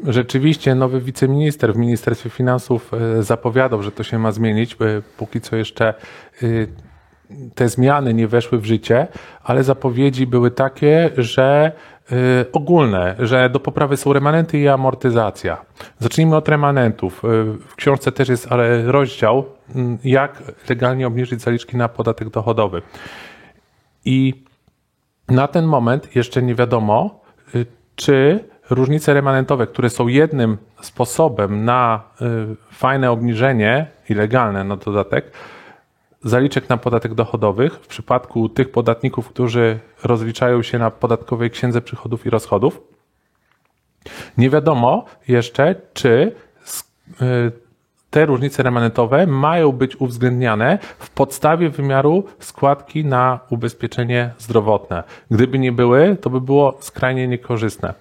Rzeczywiście 0.06 0.74
nowy 0.74 1.00
wiceminister 1.00 1.74
w 1.74 1.76
Ministerstwie 1.76 2.30
Finansów 2.30 2.90
y, 3.18 3.22
zapowiadał, 3.22 3.82
że 3.82 3.92
to 3.92 4.02
się 4.02 4.18
ma 4.18 4.32
zmienić. 4.32 4.76
Póki 5.16 5.40
co 5.40 5.56
jeszcze 5.56 5.94
y, 6.42 6.68
te 7.54 7.68
zmiany 7.68 8.14
nie 8.14 8.28
weszły 8.28 8.58
w 8.58 8.64
życie, 8.64 9.06
ale 9.44 9.64
zapowiedzi 9.64 10.26
były 10.26 10.50
takie, 10.50 11.10
że 11.16 11.72
Y, 12.12 12.46
ogólne, 12.52 13.16
że 13.18 13.50
do 13.50 13.60
poprawy 13.60 13.96
są 13.96 14.12
remanenty 14.12 14.58
i 14.58 14.68
amortyzacja. 14.68 15.64
Zacznijmy 15.98 16.36
od 16.36 16.48
remanentów. 16.48 17.24
Y, 17.24 17.44
w 17.68 17.74
książce 17.76 18.12
też 18.12 18.28
jest 18.28 18.48
rozdział, 18.84 19.44
mm, 19.74 19.98
jak 20.04 20.42
legalnie 20.68 21.06
obniżyć 21.06 21.42
zaliczki 21.42 21.76
na 21.76 21.88
podatek 21.88 22.30
dochodowy. 22.30 22.82
I 24.04 24.44
na 25.28 25.48
ten 25.48 25.64
moment 25.64 26.16
jeszcze 26.16 26.42
nie 26.42 26.54
wiadomo, 26.54 27.20
y, 27.54 27.66
czy 27.96 28.44
różnice 28.70 29.14
remanentowe, 29.14 29.66
które 29.66 29.90
są 29.90 30.08
jednym 30.08 30.58
sposobem 30.80 31.64
na 31.64 32.02
fajne 32.70 33.10
obniżenie 33.10 33.86
i 34.08 34.14
legalne 34.14 34.64
na 34.64 34.76
dodatek, 34.76 35.32
zaliczek 36.24 36.68
na 36.68 36.76
podatek 36.76 37.14
dochodowych 37.14 37.74
w 37.74 37.86
przypadku 37.86 38.48
tych 38.48 38.70
podatników, 38.70 39.28
którzy 39.28 39.78
rozliczają 40.04 40.62
się 40.62 40.78
na 40.78 40.90
podatkowej 40.90 41.50
księdze 41.50 41.80
przychodów 41.80 42.26
i 42.26 42.30
rozchodów. 42.30 42.80
Nie 44.38 44.50
wiadomo 44.50 45.04
jeszcze, 45.28 45.74
czy 45.92 46.32
y, 47.22 47.52
te 48.10 48.26
różnice 48.26 48.62
remanentowe 48.62 49.26
mają 49.26 49.72
być 49.72 49.96
uwzględniane 49.96 50.78
w 50.98 51.10
podstawie 51.10 51.70
wymiaru 51.70 52.24
składki 52.38 53.04
na 53.04 53.40
ubezpieczenie 53.50 54.30
zdrowotne. 54.38 55.02
Gdyby 55.30 55.58
nie 55.58 55.72
były, 55.72 56.16
to 56.20 56.30
by 56.30 56.40
było 56.40 56.76
skrajnie 56.80 57.28
niekorzystne. 57.28 57.94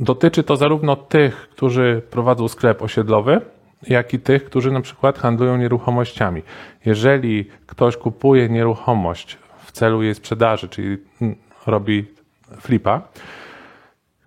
dotyczy 0.00 0.42
to 0.42 0.56
zarówno 0.56 0.96
tych, 0.96 1.48
którzy 1.48 2.02
prowadzą 2.10 2.48
sklep 2.48 2.82
osiedlowy, 2.82 3.40
jak 3.82 4.14
i 4.14 4.18
tych, 4.18 4.44
którzy 4.44 4.70
na 4.70 4.80
przykład 4.80 5.18
handlują 5.18 5.56
nieruchomościami. 5.56 6.42
Jeżeli 6.84 7.50
ktoś 7.66 7.96
kupuje 7.96 8.48
nieruchomość 8.48 9.38
w 9.64 9.72
celu 9.72 10.02
jej 10.02 10.14
sprzedaży, 10.14 10.68
czyli 10.68 10.98
mm, 11.22 11.36
robi 11.66 12.06
flipa, 12.60 13.02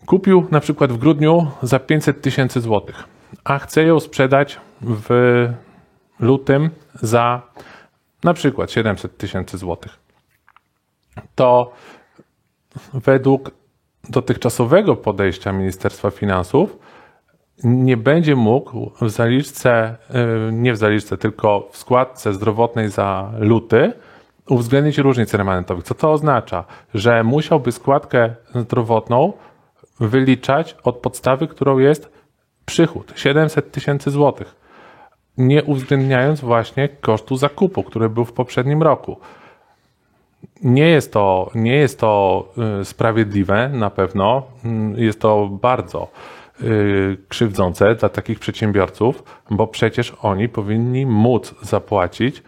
kupił 0.06 0.48
na 0.52 0.60
przykład 0.60 0.92
w 0.92 0.98
grudniu 0.98 1.52
za 1.62 1.80
500 1.80 2.22
tysięcy 2.22 2.62
złotych, 2.62 3.04
a 3.44 3.60
chce 3.60 3.84
ją 3.84 4.00
sprzedać 4.00 4.60
w 4.82 5.10
lutym 6.20 6.70
za 6.94 7.42
na 8.24 8.34
przykład 8.34 8.72
700 8.72 9.18
tysięcy 9.18 9.58
złotych, 9.58 10.00
to 11.36 11.74
według 12.94 13.52
dotychczasowego 14.10 14.96
podejścia 14.96 15.52
Ministerstwa 15.52 16.12
Finansów 16.12 16.78
nie 17.64 17.98
będzie 17.98 18.36
mógł 18.36 18.92
w 19.02 19.10
zaliczce, 19.10 19.96
y, 20.50 20.54
nie 20.54 20.74
w 20.74 20.78
zaliczce, 20.78 21.18
tylko 21.18 21.70
w 21.72 21.78
składce 21.78 22.34
zdrowotnej 22.34 22.90
za 22.90 23.32
luty 23.40 23.94
uwzględnić 24.50 24.98
różnic 24.98 25.34
remanentowych. 25.34 25.84
Co 25.84 25.94
to 25.94 26.12
oznacza? 26.12 26.64
Że 26.94 27.24
musiałby 27.24 27.72
składkę 27.72 28.36
zdrowotną 28.56 29.34
wyliczać 30.00 30.76
od 30.84 30.98
podstawy, 30.98 31.48
którą 31.48 31.78
jest 31.78 32.12
przychód 32.66 33.14
700 33.16 33.72
tysięcy 33.72 34.12
złotych, 34.12 34.56
nie 35.38 35.64
uwzględniając 35.64 36.42
właśnie 36.42 36.90
kosztu 36.90 37.38
zakupu, 37.38 37.84
który 37.84 38.10
był 38.10 38.26
w 38.26 38.34
poprzednim 38.34 38.84
roku. 38.84 39.18
Nie 40.64 40.90
jest 40.90 41.14
to, 41.14 41.52
nie 41.56 41.76
jest 41.76 42.00
to 42.00 42.46
y, 42.82 42.86
sprawiedliwe 42.86 43.70
na 43.70 43.90
pewno. 43.90 44.44
Mm, 44.66 44.96
jest 44.96 45.22
to 45.22 45.48
bardzo 45.48 46.04
y, 46.04 46.41
krzywdzące 47.28 47.96
dla 47.96 48.10
takich 48.10 48.40
przedsiębiorców, 48.40 49.24
bo 49.50 49.68
przecież 49.68 50.14
oni 50.22 50.50
powinni 50.50 51.06
móc 51.06 51.56
zapłacić 51.62 52.44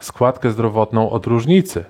składkę 0.00 0.50
zdrowotną 0.50 1.10
od 1.10 1.26
różnicy, 1.26 1.84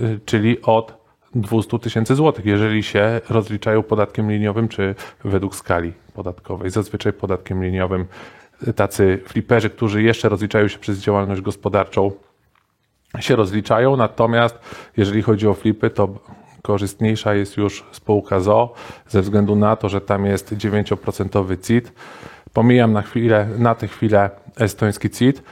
y, 0.00 0.20
czyli 0.24 0.62
od 0.62 1.04
200 1.34 1.78
tysięcy 1.78 2.14
złotych, 2.14 2.46
jeżeli 2.46 2.82
się 2.82 3.20
rozliczają 3.30 3.82
podatkiem 3.82 4.30
liniowym 4.30 4.68
czy 4.68 4.94
według 5.24 5.56
skali 5.56 5.92
podatkowej. 6.14 6.70
Zazwyczaj 6.70 7.12
podatkiem 7.12 7.64
liniowym 7.64 8.06
tacy 8.76 9.20
fliperzy, 9.28 9.70
którzy 9.70 10.02
jeszcze 10.02 10.28
rozliczają 10.28 10.68
się 10.68 10.78
przez 10.78 10.98
działalność 10.98 11.40
gospodarczą, 11.40 12.12
się 13.20 13.36
rozliczają, 13.36 13.96
natomiast 13.96 14.58
jeżeli 14.96 15.22
chodzi 15.22 15.48
o 15.48 15.54
flipy, 15.54 15.90
to 15.90 16.08
korzystniejsza 16.64 17.34
jest 17.34 17.56
już 17.56 17.84
spółka 17.92 18.40
ZO 18.40 18.72
ze 19.08 19.22
względu 19.22 19.56
na 19.56 19.76
to, 19.76 19.88
że 19.88 20.00
tam 20.00 20.26
jest 20.26 20.52
9% 20.52 21.66
CIT. 21.66 21.92
Pomijam 22.52 22.92
na 22.92 23.02
chwilę, 23.02 23.48
na 23.58 23.74
tę 23.74 23.88
chwilę 23.88 24.30
estoński 24.56 25.10
CIT. 25.10 25.42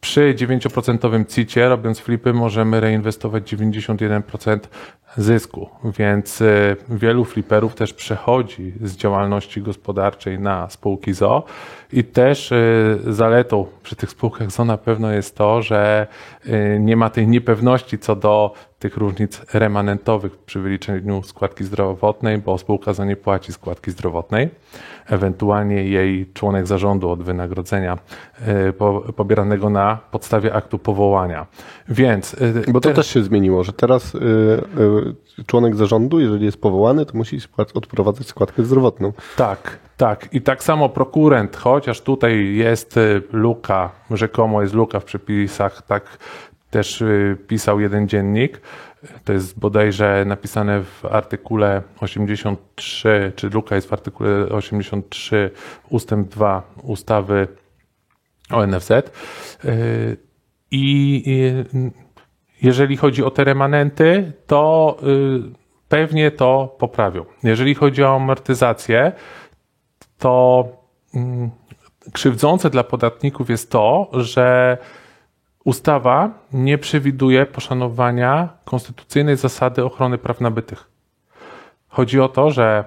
Przy 0.00 0.34
9% 0.38 1.26
CIT-ie, 1.26 1.68
robiąc 1.68 1.98
flipy, 1.98 2.32
możemy 2.32 2.80
reinwestować 2.80 3.52
91% 3.52 4.58
zysku, 5.16 5.68
więc 5.98 6.40
y, 6.40 6.76
wielu 6.88 7.24
fliperów 7.24 7.74
też 7.74 7.94
przechodzi 7.94 8.72
z 8.82 8.96
działalności 8.96 9.62
gospodarczej 9.62 10.38
na 10.38 10.70
spółki 10.70 11.12
ZO 11.12 11.44
i 11.92 12.04
też 12.04 12.52
y, 12.52 12.98
zaletą 13.06 13.66
przy 13.82 13.96
tych 13.96 14.10
spółkach 14.10 14.50
ZO 14.50 14.64
na 14.64 14.76
pewno 14.76 15.12
jest 15.12 15.36
to, 15.36 15.62
że 15.62 16.06
y, 16.46 16.78
nie 16.80 16.96
ma 16.96 17.10
tej 17.10 17.28
niepewności 17.28 17.98
co 17.98 18.16
do 18.16 18.54
tych 18.80 18.96
różnic 18.96 19.42
remanentowych 19.54 20.36
przy 20.36 20.60
wyliczeniu 20.60 21.22
składki 21.22 21.64
zdrowotnej, 21.64 22.38
bo 22.38 22.58
spółka 22.58 22.92
ZO 22.92 23.04
nie 23.04 23.16
płaci 23.16 23.52
składki 23.52 23.90
zdrowotnej, 23.90 24.48
ewentualnie 25.06 25.84
jej 25.84 26.32
członek 26.34 26.66
zarządu 26.66 27.10
od 27.10 27.22
wynagrodzenia 27.22 27.98
pobieranego 29.16 29.70
na 29.70 29.98
podstawie 30.10 30.54
aktu 30.54 30.78
powołania. 30.78 31.46
Więc 31.88 32.36
bo 32.68 32.80
to 32.80 32.88
te... 32.88 32.94
też 32.94 33.06
się 33.06 33.22
zmieniło, 33.22 33.64
że 33.64 33.72
teraz 33.72 34.16
członek 35.46 35.76
zarządu, 35.76 36.20
jeżeli 36.20 36.44
jest 36.44 36.60
powołany, 36.60 37.06
to 37.06 37.18
musi 37.18 37.38
odprowadzać 37.74 38.26
składkę 38.26 38.64
zdrowotną. 38.64 39.12
Tak, 39.36 39.78
tak. 39.96 40.28
I 40.32 40.42
tak 40.42 40.62
samo 40.62 40.88
prokurent, 40.88 41.56
chociaż 41.56 42.00
tutaj 42.00 42.54
jest 42.54 42.98
luka, 43.32 43.90
rzekomo 44.10 44.62
jest 44.62 44.74
luka 44.74 45.00
w 45.00 45.04
przepisach, 45.04 45.82
tak 45.82 46.18
też 46.70 47.00
y, 47.00 47.36
pisał 47.46 47.80
jeden 47.80 48.08
dziennik. 48.08 48.60
To 49.24 49.32
jest 49.32 49.58
bodajże 49.58 50.24
napisane 50.26 50.82
w 50.82 51.04
artykule 51.04 51.82
83, 52.00 53.32
czy 53.36 53.48
luka 53.48 53.74
jest 53.74 53.88
w 53.88 53.92
artykule 53.92 54.48
83 54.48 55.50
ustęp 55.88 56.28
2 56.28 56.62
ustawy 56.82 57.48
o 58.50 58.66
NFZ. 58.66 58.90
Y, 58.90 60.16
I 60.70 61.24
jeżeli 62.62 62.96
chodzi 62.96 63.24
o 63.24 63.30
te 63.30 63.44
remanenty, 63.44 64.32
to 64.46 64.96
y, 65.02 65.60
pewnie 65.88 66.30
to 66.30 66.76
poprawią. 66.78 67.24
Jeżeli 67.42 67.74
chodzi 67.74 68.04
o 68.04 68.14
amortyzację, 68.14 69.12
to 70.18 70.64
mm, 71.14 71.50
krzywdzące 72.12 72.70
dla 72.70 72.84
podatników 72.84 73.50
jest 73.50 73.70
to, 73.70 74.10
że 74.12 74.78
ustawa 75.70 76.30
nie 76.52 76.78
przewiduje 76.78 77.46
poszanowania 77.46 78.48
konstytucyjnej 78.64 79.36
zasady 79.36 79.84
ochrony 79.84 80.18
praw 80.18 80.40
nabytych. 80.40 80.90
Chodzi 81.88 82.20
o 82.20 82.28
to, 82.28 82.50
że 82.50 82.84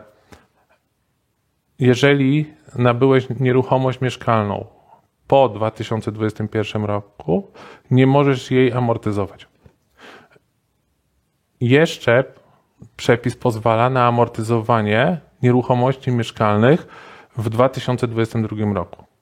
jeżeli 1.80 2.54
nabyłeś 2.76 3.28
nieruchomość 3.40 4.02
mieszkalną 4.02 4.66
po 5.28 5.50
2021 5.50 6.86
roku, 6.86 7.52
nie 7.92 8.08
możesz 8.08 8.52
jej 8.52 8.74
amortyzować. 8.74 9.48
Jeszcze 11.62 12.24
przepis 12.96 13.36
pozwala 13.36 13.90
na 13.90 14.08
amortyzowanie 14.08 15.20
nieruchomości 15.44 16.12
mieszkalnych 16.12 16.88
w 17.38 17.50
2022 17.50 18.74
roku. 18.74 19.13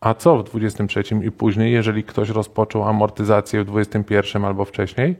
A 0.00 0.14
co 0.14 0.38
w 0.38 0.44
2023 0.44 1.26
i 1.26 1.30
później, 1.30 1.72
jeżeli 1.72 2.04
ktoś 2.04 2.28
rozpoczął 2.28 2.84
amortyzację 2.88 3.62
w 3.62 3.64
2021 3.64 4.44
albo 4.44 4.64
wcześniej? 4.64 5.16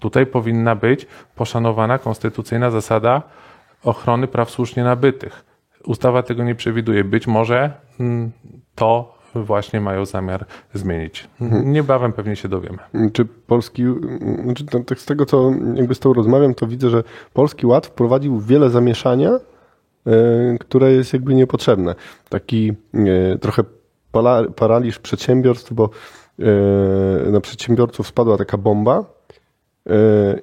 Tutaj 0.00 0.26
powinna 0.26 0.76
być 0.76 1.06
poszanowana 1.34 1.98
konstytucyjna 1.98 2.70
zasada 2.70 3.22
ochrony 3.84 4.28
praw 4.28 4.50
słusznie 4.50 4.84
nabytych. 4.84 5.44
Ustawa 5.86 6.22
tego 6.22 6.44
nie 6.44 6.54
przewiduje. 6.54 7.04
Być 7.04 7.26
może 7.26 7.72
mm, 8.00 8.30
to 8.74 9.20
właśnie 9.34 9.80
mają 9.80 10.04
zamiar 10.04 10.46
zmienić. 10.74 11.28
Mhm. 11.40 11.72
Niebawem 11.72 12.12
pewnie 12.12 12.36
się 12.36 12.48
dowiemy. 12.48 12.78
Czy 13.12 13.24
polski, 13.24 13.84
czy 14.56 14.64
tak 14.66 14.98
z 14.98 15.06
tego 15.06 15.26
co 15.26 15.50
jakby 15.74 15.94
z 15.94 15.98
tą 15.98 16.12
rozmawiam, 16.12 16.54
to 16.54 16.66
widzę, 16.66 16.90
że 16.90 17.02
polski 17.32 17.66
ład 17.66 17.86
wprowadził 17.86 18.40
wiele 18.40 18.70
zamieszania, 18.70 19.30
e, 19.30 19.38
które 20.60 20.92
jest 20.92 21.12
jakby 21.12 21.34
niepotrzebne. 21.34 21.94
Taki 22.28 22.72
e, 22.94 23.38
trochę 23.38 23.64
paraliż 24.56 24.98
przedsiębiorstw, 24.98 25.72
bo 25.72 25.90
e, 26.38 27.30
na 27.30 27.40
przedsiębiorców 27.40 28.06
spadła 28.06 28.38
taka 28.38 28.56
bomba, 28.58 29.20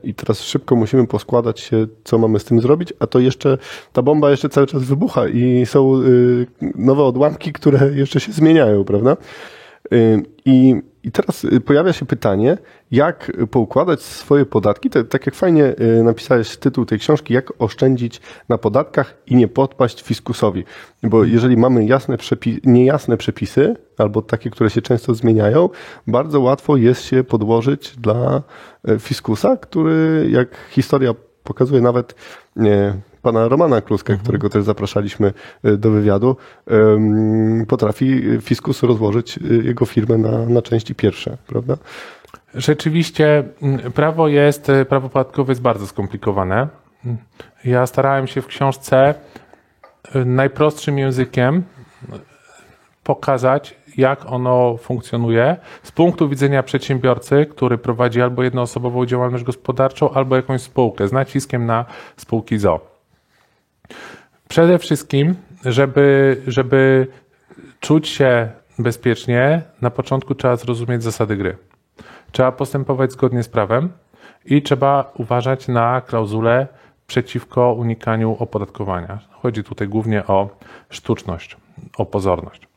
i 0.03 0.13
teraz 0.13 0.41
szybko 0.41 0.75
musimy 0.75 1.07
poskładać 1.07 1.59
się, 1.59 1.87
co 2.03 2.17
mamy 2.17 2.39
z 2.39 2.45
tym 2.45 2.61
zrobić, 2.61 2.93
a 2.99 3.07
to 3.07 3.19
jeszcze, 3.19 3.57
ta 3.93 4.01
bomba 4.01 4.31
jeszcze 4.31 4.49
cały 4.49 4.67
czas 4.67 4.83
wybucha 4.83 5.27
i 5.27 5.65
są 5.65 6.01
y, 6.01 6.47
nowe 6.75 7.03
odłamki, 7.03 7.53
które 7.53 7.91
jeszcze 7.95 8.19
się 8.19 8.31
zmieniają, 8.31 8.83
prawda? 8.83 9.17
Y, 9.93 10.23
I, 10.45 10.75
I 11.03 11.11
teraz 11.11 11.47
pojawia 11.65 11.93
się 11.93 12.05
pytanie, 12.05 12.57
jak 12.91 13.31
poukładać 13.51 14.01
swoje 14.01 14.45
podatki, 14.45 14.89
tak, 14.89 15.07
tak 15.07 15.25
jak 15.25 15.35
fajnie 15.35 15.75
y, 15.99 16.03
napisałeś 16.03 16.57
tytuł 16.57 16.85
tej 16.85 16.99
książki, 16.99 17.33
jak 17.33 17.53
oszczędzić 17.59 18.21
na 18.49 18.57
podatkach 18.57 19.15
i 19.27 19.35
nie 19.35 19.47
podpaść 19.47 20.03
fiskusowi. 20.03 20.63
Bo 21.03 21.23
jeżeli 21.23 21.57
mamy 21.57 21.85
jasne 21.85 22.17
przepi 22.17 22.59
niejasne 22.63 23.17
przepisy, 23.17 23.75
albo 23.97 24.21
takie, 24.21 24.49
które 24.49 24.69
się 24.69 24.81
często 24.81 25.15
zmieniają, 25.15 25.69
bardzo 26.07 26.41
łatwo 26.41 26.77
jest 26.77 27.03
się 27.03 27.23
podłożyć 27.23 27.97
dla 27.97 28.41
e, 28.87 28.99
fiskusa, 28.99 29.57
który 29.57 30.27
jak 30.31 30.49
historia 30.69 31.13
pokazuje 31.43 31.81
nawet 31.81 32.15
pana 33.27 33.47
Romana 33.47 33.81
Kluska, 33.81 34.13
mhm. 34.13 34.23
którego 34.23 34.49
też 34.49 34.63
zapraszaliśmy 34.63 35.33
e, 35.63 35.77
do 35.77 35.91
wywiadu, 35.91 36.35
potrafi 37.67 38.21
fiskus 38.41 38.83
rozłożyć 38.83 39.37
e, 39.37 39.53
jego 39.53 39.85
firmę 39.85 40.17
na, 40.17 40.45
na 40.45 40.61
części 40.61 40.95
pierwsze, 40.95 41.37
prawda? 41.47 41.77
Rzeczywiście 42.55 43.43
prawo 43.93 44.27
jest, 44.27 44.71
prawo 44.89 45.09
podatkowe 45.09 45.51
jest 45.51 45.61
bardzo 45.61 45.87
skomplikowane. 45.87 46.67
Ja 47.65 47.87
starałem 47.87 48.27
się 48.27 48.41
w 48.41 48.47
książce 48.47 49.15
najprostszym 50.25 50.97
językiem 50.97 51.63
pokazać, 53.03 53.75
jak 53.97 54.31
ono 54.31 54.77
funkcjonuje 54.77 55.57
z 55.83 55.91
punktu 55.91 56.29
widzenia 56.29 56.63
przedsiębiorcy, 56.63 57.45
który 57.45 57.77
prowadzi 57.77 58.21
albo 58.21 58.43
jednoosobową 58.43 59.05
działalność 59.05 59.43
gospodarczą, 59.43 60.11
albo 60.11 60.35
jakąś 60.35 60.61
spółkę 60.61 61.07
z 61.07 61.11
naciskiem 61.11 61.65
na 61.65 61.85
spółki 62.17 62.57
ZO. 62.57 62.96
Przede 64.49 64.79
wszystkim, 64.79 65.35
żeby, 65.65 66.37
żeby 66.47 67.07
czuć 67.79 68.07
się 68.07 68.49
bezpiecznie, 68.79 69.61
na 69.81 69.89
początku 69.89 70.35
trzeba 70.35 70.55
zrozumieć 70.55 71.03
zasady 71.03 71.37
gry. 71.37 71.57
Trzeba 72.31 72.51
postępować 72.51 73.11
zgodnie 73.11 73.43
z 73.43 73.49
prawem 73.49 73.89
i 74.45 74.61
trzeba 74.61 75.11
uważać 75.15 75.67
na 75.67 76.01
klauzulę 76.01 76.67
przeciwko 77.07 77.73
unikaniu 77.73 78.35
opodatkowania. 78.39 79.19
Chodzi 79.31 79.63
tutaj 79.63 79.87
głównie 79.87 80.27
o 80.27 80.49
sztuczność, 80.89 81.57
o 81.97 82.05
pozorność. 82.05 82.67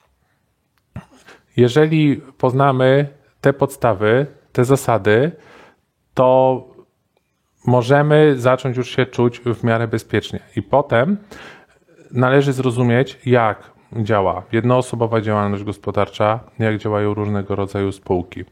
Jeżeli 1.57 2.17
poznamy 2.17 3.09
te 3.41 3.53
podstawy, 3.53 4.27
te 4.53 4.65
zasady, 4.65 5.33
to 6.15 6.65
możemy 7.67 8.35
zacząć 8.39 8.77
już 8.77 8.97
się 8.97 9.07
czuć 9.07 9.41
w 9.41 9.65
miarę 9.65 9.89
bezpiecznie. 9.89 10.41
I 10.57 10.63
potem 10.63 11.17
należy 12.11 12.53
zrozumieć, 12.53 13.19
jak 13.27 13.71
działa 13.97 14.43
jednoosobowa 14.53 15.21
działalność 15.21 15.65
gospodarcza, 15.65 16.41
jak 16.59 16.79
działają 16.79 17.15
różnego 17.15 17.57
rodzaju 17.57 17.93
spółki, 17.93 18.45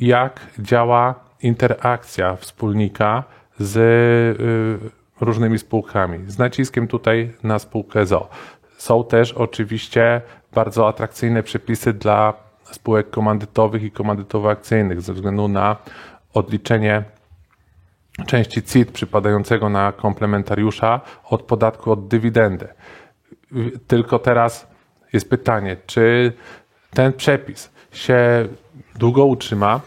jak 0.00 0.40
działa 0.58 1.14
interakcja 1.42 2.36
wspólnika 2.36 3.24
z 3.58 3.76
y, 3.76 4.90
różnymi 5.20 5.58
spółkami, 5.58 6.18
z 6.26 6.38
naciskiem 6.38 6.88
tutaj 6.88 7.32
na 7.42 7.58
spółkę 7.58 8.06
ZO. 8.06 8.28
Są 8.76 9.04
też 9.04 9.32
oczywiście 9.32 10.20
bardzo 10.54 10.88
atrakcyjne 10.88 11.42
przepisy 11.42 11.92
dla 11.92 12.34
spółek 12.64 13.10
komandytowych 13.10 13.82
i 13.82 13.92
komandytowo-akcyjnych 13.92 15.00
ze 15.00 15.12
względu 15.12 15.48
na 15.48 15.76
odliczenie 16.34 17.04
części 18.26 18.62
CIT 18.62 18.92
przypadającego 18.92 19.68
na 19.68 19.92
komplementariusza 19.92 21.00
od 21.24 21.42
podatku 21.42 21.92
od 21.92 22.08
dywidendy. 22.08 22.68
Tylko 23.86 24.18
teraz 24.18 24.66
jest 25.12 25.30
pytanie, 25.30 25.76
czy 25.86 26.32
ten 26.90 27.12
przepis 27.12 27.70
się 27.92 28.48
długo 28.96 29.24
utrzyma 29.24 29.80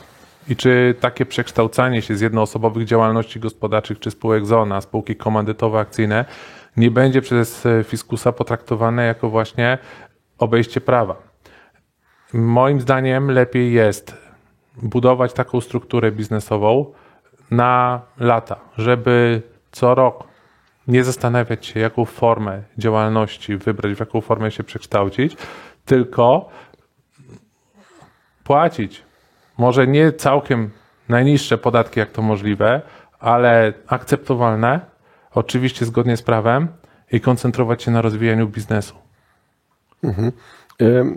i 0.49 0.55
czy 0.55 0.95
takie 0.99 1.25
przekształcanie 1.25 2.01
się 2.01 2.15
z 2.15 2.21
jednoosobowych 2.21 2.85
działalności 2.85 3.39
gospodarczych 3.39 3.99
czy 3.99 4.11
spółek 4.11 4.45
ZO 4.45 4.65
na 4.65 4.81
spółki 4.81 5.15
komandytowe 5.15 5.79
akcyjne 5.79 6.25
nie 6.77 6.91
będzie 6.91 7.21
przez 7.21 7.67
fiskusa 7.83 8.31
potraktowane 8.31 9.05
jako 9.05 9.29
właśnie 9.29 9.77
obejście 10.37 10.81
prawa. 10.81 11.15
Moim 12.33 12.81
zdaniem 12.81 13.31
lepiej 13.31 13.73
jest 13.73 14.17
budować 14.81 15.33
taką 15.33 15.61
strukturę 15.61 16.11
biznesową 16.11 16.85
na 17.51 18.01
lata, 18.19 18.59
żeby 18.77 19.41
co 19.71 19.95
rok 19.95 20.23
nie 20.87 21.03
zastanawiać 21.03 21.65
się, 21.65 21.79
jaką 21.79 22.05
formę 22.05 22.63
działalności 22.77 23.57
wybrać, 23.57 23.93
w 23.93 23.99
jaką 23.99 24.21
formę 24.21 24.51
się 24.51 24.63
przekształcić, 24.63 25.37
tylko 25.85 26.49
płacić 28.43 29.03
może 29.57 29.87
nie 29.87 30.13
całkiem 30.13 30.69
najniższe 31.09 31.57
podatki, 31.57 31.99
jak 31.99 32.11
to 32.11 32.21
możliwe, 32.21 32.81
ale 33.19 33.73
akceptowalne, 33.87 34.79
oczywiście 35.31 35.85
zgodnie 35.85 36.17
z 36.17 36.21
prawem 36.21 36.67
i 37.11 37.21
koncentrować 37.21 37.83
się 37.83 37.91
na 37.91 38.01
rozwijaniu 38.01 38.47
biznesu. 38.47 38.95
Mhm. 40.03 40.31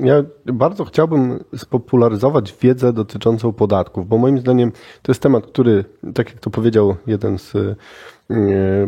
Ja 0.01 0.25
bardzo 0.47 0.85
chciałbym 0.85 1.45
spopularyzować 1.57 2.55
wiedzę 2.61 2.93
dotyczącą 2.93 3.53
podatków, 3.53 4.09
bo 4.09 4.19
moim 4.19 4.39
zdaniem 4.39 4.73
to 5.03 5.13
jest 5.13 5.23
temat, 5.23 5.47
który, 5.47 5.85
tak 6.15 6.31
jak 6.31 6.41
to 6.41 6.51
powiedział 6.51 6.97
jeden 7.07 7.39
z 7.39 7.53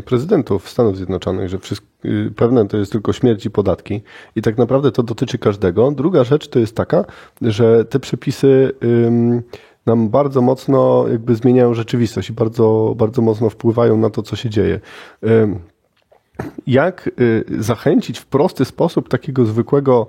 prezydentów 0.04 0.68
Stanów 0.68 0.96
Zjednoczonych, 0.96 1.48
że 1.48 1.58
y, 2.04 2.32
pewne 2.36 2.68
to 2.68 2.76
jest 2.76 2.92
tylko 2.92 3.12
śmierć 3.12 3.46
i 3.46 3.50
podatki 3.50 4.02
i 4.36 4.42
tak 4.42 4.58
naprawdę 4.58 4.92
to 4.92 5.02
dotyczy 5.02 5.38
każdego. 5.38 5.90
Druga 5.90 6.24
rzecz 6.24 6.48
to 6.48 6.58
jest 6.58 6.76
taka, 6.76 7.04
że 7.42 7.84
te 7.84 8.00
przepisy 8.00 8.72
nam 9.86 10.08
bardzo 10.08 10.42
mocno 10.42 11.04
jakby 11.08 11.34
zmieniają 11.34 11.74
rzeczywistość 11.74 12.30
i 12.30 12.32
bardzo, 12.32 12.94
bardzo 12.96 13.22
mocno 13.22 13.50
wpływają 13.50 13.96
na 13.96 14.10
to, 14.10 14.22
co 14.22 14.36
się 14.36 14.50
dzieje 14.50 14.80
jak 16.66 17.10
y, 17.20 17.44
zachęcić 17.58 18.18
w 18.18 18.26
prosty 18.26 18.64
sposób 18.64 19.08
takiego 19.08 19.46
zwykłego 19.46 20.08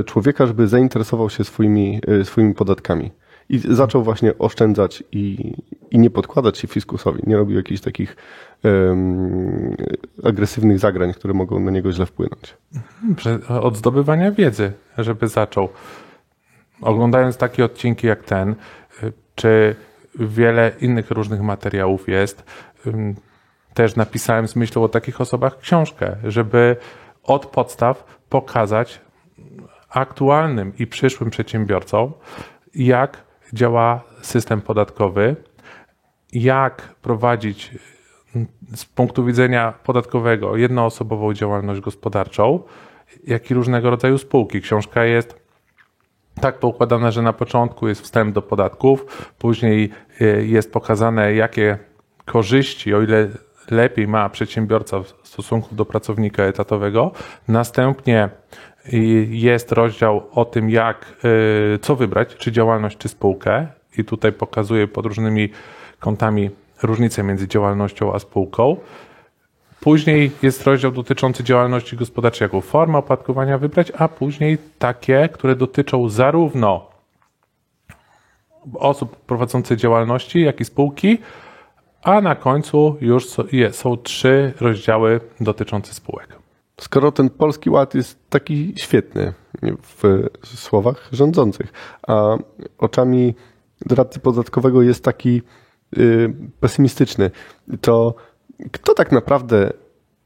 y, 0.00 0.04
człowieka, 0.04 0.46
żeby 0.46 0.68
zainteresował 0.68 1.30
się 1.30 1.44
swoimi, 1.44 2.00
y, 2.20 2.24
swoimi 2.24 2.54
podatkami. 2.54 3.10
I 3.48 3.58
zaczął 3.58 4.02
właśnie 4.02 4.38
oszczędzać 4.38 5.04
i, 5.12 5.52
i 5.90 5.98
nie 5.98 6.10
podkładać 6.10 6.58
się 6.58 6.68
fiskusowi. 6.68 7.22
Nie 7.26 7.36
robił 7.36 7.56
jakichś 7.56 7.80
takich 7.80 8.16
um, 8.64 9.76
agresywnych 10.24 10.78
zagrań, 10.78 11.12
które 11.12 11.34
mogą 11.34 11.60
na 11.60 11.70
niego 11.70 11.92
źle 11.92 12.06
wpłynąć. 12.06 12.56
Od 13.48 13.76
zdobywania 13.76 14.30
wiedzy, 14.30 14.72
żeby 14.98 15.28
zaczął. 15.28 15.68
Oglądając 16.80 17.36
takie 17.36 17.64
odcinki 17.64 18.06
jak 18.06 18.24
ten, 18.24 18.54
czy 19.34 19.74
wiele 20.14 20.72
innych 20.80 21.10
różnych 21.10 21.40
materiałów 21.40 22.08
jest, 22.08 22.44
też 23.74 23.96
napisałem 23.96 24.48
z 24.48 24.56
myślą 24.56 24.82
o 24.82 24.88
takich 24.88 25.20
osobach 25.20 25.58
książkę, 25.58 26.16
żeby 26.24 26.76
od 27.22 27.46
podstaw 27.46 28.20
pokazać 28.28 29.00
aktualnym 29.88 30.72
i 30.78 30.86
przyszłym 30.86 31.30
przedsiębiorcom, 31.30 32.12
jak 32.74 33.24
działa 33.52 34.00
system 34.22 34.60
podatkowy, 34.60 35.36
jak 36.32 36.94
prowadzić 37.02 37.70
z 38.74 38.84
punktu 38.84 39.24
widzenia 39.24 39.74
podatkowego 39.84 40.56
jednoosobową 40.56 41.34
działalność 41.34 41.80
gospodarczą, 41.80 42.62
jak 43.26 43.50
i 43.50 43.54
różnego 43.54 43.90
rodzaju 43.90 44.18
spółki. 44.18 44.60
Książka 44.60 45.04
jest 45.04 45.42
tak 46.40 46.58
poukładana, 46.58 47.10
że 47.10 47.22
na 47.22 47.32
początku 47.32 47.88
jest 47.88 48.00
wstęp 48.00 48.34
do 48.34 48.42
podatków, 48.42 49.06
później 49.38 49.90
y, 50.20 50.46
jest 50.46 50.72
pokazane, 50.72 51.34
jakie 51.34 51.78
korzyści, 52.24 52.94
o 52.94 53.02
ile 53.02 53.28
lepiej 53.70 54.08
ma 54.08 54.28
przedsiębiorca 54.28 55.02
w 55.02 55.12
stosunku 55.22 55.74
do 55.74 55.84
pracownika 55.84 56.42
etatowego. 56.42 57.12
Następnie 57.48 58.28
jest 59.28 59.72
rozdział 59.72 60.22
o 60.32 60.44
tym, 60.44 60.70
jak, 60.70 61.16
y, 61.74 61.78
co 61.78 61.96
wybrać, 61.96 62.34
czy 62.34 62.52
działalność, 62.52 62.98
czy 62.98 63.08
spółkę. 63.08 63.66
I 63.98 64.04
tutaj 64.04 64.32
pokazuję 64.32 64.88
pod 64.88 65.06
różnymi 65.06 65.48
kątami 66.00 66.50
różnicę 66.82 67.22
między 67.22 67.48
działalnością 67.48 68.14
a 68.14 68.18
spółką. 68.18 68.76
Później 69.80 70.30
jest 70.42 70.64
rozdział 70.64 70.90
dotyczący 70.90 71.44
działalności 71.44 71.96
gospodarczej, 71.96 72.44
jaką 72.44 72.60
formę 72.60 72.98
opłatkowania 72.98 73.58
wybrać, 73.58 73.92
a 73.98 74.08
później 74.08 74.58
takie, 74.78 75.28
które 75.32 75.56
dotyczą 75.56 76.08
zarówno 76.08 76.90
osób 78.74 79.16
prowadzących 79.16 79.78
działalności, 79.78 80.40
jak 80.40 80.60
i 80.60 80.64
spółki, 80.64 81.18
a 82.02 82.20
na 82.20 82.34
końcu 82.34 82.96
już 83.00 83.26
są 83.72 83.96
trzy 83.96 84.52
rozdziały 84.60 85.20
dotyczące 85.40 85.94
spółek. 85.94 86.28
Skoro 86.80 87.12
ten 87.12 87.30
polski 87.30 87.70
ład 87.70 87.94
jest 87.94 88.30
taki 88.30 88.72
świetny 88.76 89.32
w 89.82 90.28
słowach 90.44 91.08
rządzących, 91.12 91.72
a 92.08 92.36
oczami 92.78 93.34
doradcy 93.86 94.20
podatkowego 94.20 94.82
jest 94.82 95.04
taki 95.04 95.42
y, 95.98 96.34
pesymistyczny, 96.60 97.30
to 97.80 98.14
kto 98.72 98.94
tak 98.94 99.12
naprawdę 99.12 99.72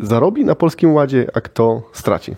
zarobi 0.00 0.44
na 0.44 0.54
polskim 0.54 0.94
ładzie, 0.94 1.26
a 1.34 1.40
kto 1.40 1.82
straci? 1.92 2.36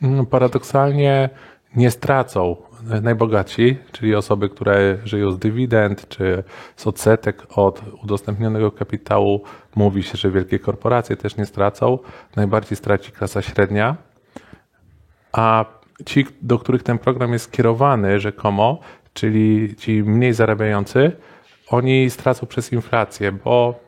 No, 0.00 0.26
paradoksalnie 0.26 1.30
nie 1.76 1.90
stracą 1.90 2.56
najbogatsi, 3.02 3.76
czyli 3.92 4.14
osoby, 4.14 4.48
które 4.48 4.98
żyją 5.04 5.30
z 5.30 5.38
dywidend 5.38 6.08
czy 6.08 6.44
z 6.76 6.86
odsetek 6.86 7.46
od 7.56 7.82
udostępnionego 8.02 8.72
kapitału. 8.72 9.42
Mówi 9.76 10.02
się, 10.02 10.18
że 10.18 10.30
wielkie 10.30 10.58
korporacje 10.58 11.16
też 11.16 11.36
nie 11.36 11.46
stracą. 11.46 11.98
Najbardziej 12.36 12.76
straci 12.76 13.12
klasa 13.12 13.42
średnia. 13.42 13.96
A 15.32 15.64
ci, 16.06 16.26
do 16.42 16.58
których 16.58 16.82
ten 16.82 16.98
program 16.98 17.32
jest 17.32 17.44
skierowany 17.44 18.20
rzekomo, 18.20 18.80
czyli 19.12 19.76
ci 19.76 20.02
mniej 20.02 20.32
zarabiający, 20.32 21.12
oni 21.68 22.10
stracą 22.10 22.46
przez 22.46 22.72
inflację, 22.72 23.32
bo 23.32 23.80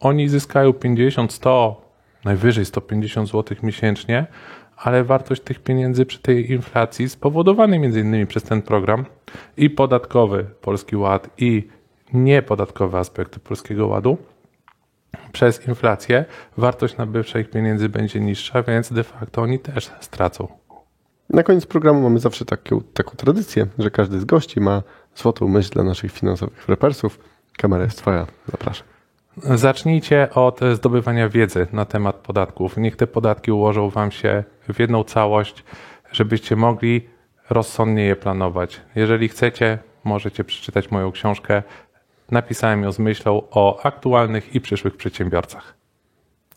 oni 0.00 0.28
zyskają 0.28 0.72
50, 0.72 1.32
100, 1.32 1.90
najwyżej 2.24 2.64
150 2.64 3.28
zł 3.28 3.56
miesięcznie, 3.62 4.26
ale 4.82 5.04
wartość 5.04 5.42
tych 5.42 5.62
pieniędzy 5.62 6.06
przy 6.06 6.18
tej 6.18 6.52
inflacji 6.52 7.08
spowodowanej 7.08 7.80
innymi 7.80 8.26
przez 8.26 8.42
ten 8.42 8.62
program 8.62 9.04
i 9.56 9.70
podatkowy 9.70 10.44
Polski 10.60 10.96
Ład 10.96 11.30
i 11.38 11.68
niepodatkowe 12.12 12.98
aspekty 12.98 13.40
Polskiego 13.40 13.86
Ładu 13.86 14.18
przez 15.32 15.68
inflację 15.68 16.24
wartość 16.56 16.96
nabywcza 16.96 17.38
ich 17.38 17.50
pieniędzy 17.50 17.88
będzie 17.88 18.20
niższa, 18.20 18.62
więc 18.62 18.92
de 18.92 19.04
facto 19.04 19.42
oni 19.42 19.58
też 19.58 19.90
stracą. 20.00 20.48
Na 21.30 21.42
koniec 21.42 21.66
programu 21.66 22.00
mamy 22.00 22.18
zawsze 22.18 22.44
taką 22.94 23.16
tradycję, 23.16 23.66
że 23.78 23.90
każdy 23.90 24.20
z 24.20 24.24
gości 24.24 24.60
ma 24.60 24.82
złotą 25.14 25.48
myśl 25.48 25.70
dla 25.70 25.84
naszych 25.84 26.12
finansowych 26.12 26.68
repersów. 26.68 27.18
Kamera 27.56 27.84
jest 27.84 27.98
twoja, 27.98 28.26
zapraszam. 28.50 28.86
Zacznijcie 29.36 30.28
od 30.34 30.60
zdobywania 30.74 31.28
wiedzy 31.28 31.66
na 31.72 31.84
temat 31.84 32.16
podatków. 32.16 32.76
Niech 32.76 32.96
te 32.96 33.06
podatki 33.06 33.52
ułożą 33.52 33.90
Wam 33.90 34.10
się 34.10 34.44
w 34.72 34.80
jedną 34.80 35.04
całość, 35.04 35.64
żebyście 36.12 36.56
mogli 36.56 37.08
rozsądnie 37.50 38.04
je 38.04 38.16
planować. 38.16 38.80
Jeżeli 38.94 39.28
chcecie, 39.28 39.78
możecie 40.04 40.44
przeczytać 40.44 40.90
moją 40.90 41.12
książkę. 41.12 41.62
Napisałem 42.30 42.82
ją 42.82 42.92
z 42.92 42.98
myślą 42.98 43.42
o 43.50 43.82
aktualnych 43.82 44.54
i 44.54 44.60
przyszłych 44.60 44.96
przedsiębiorcach. 44.96 45.74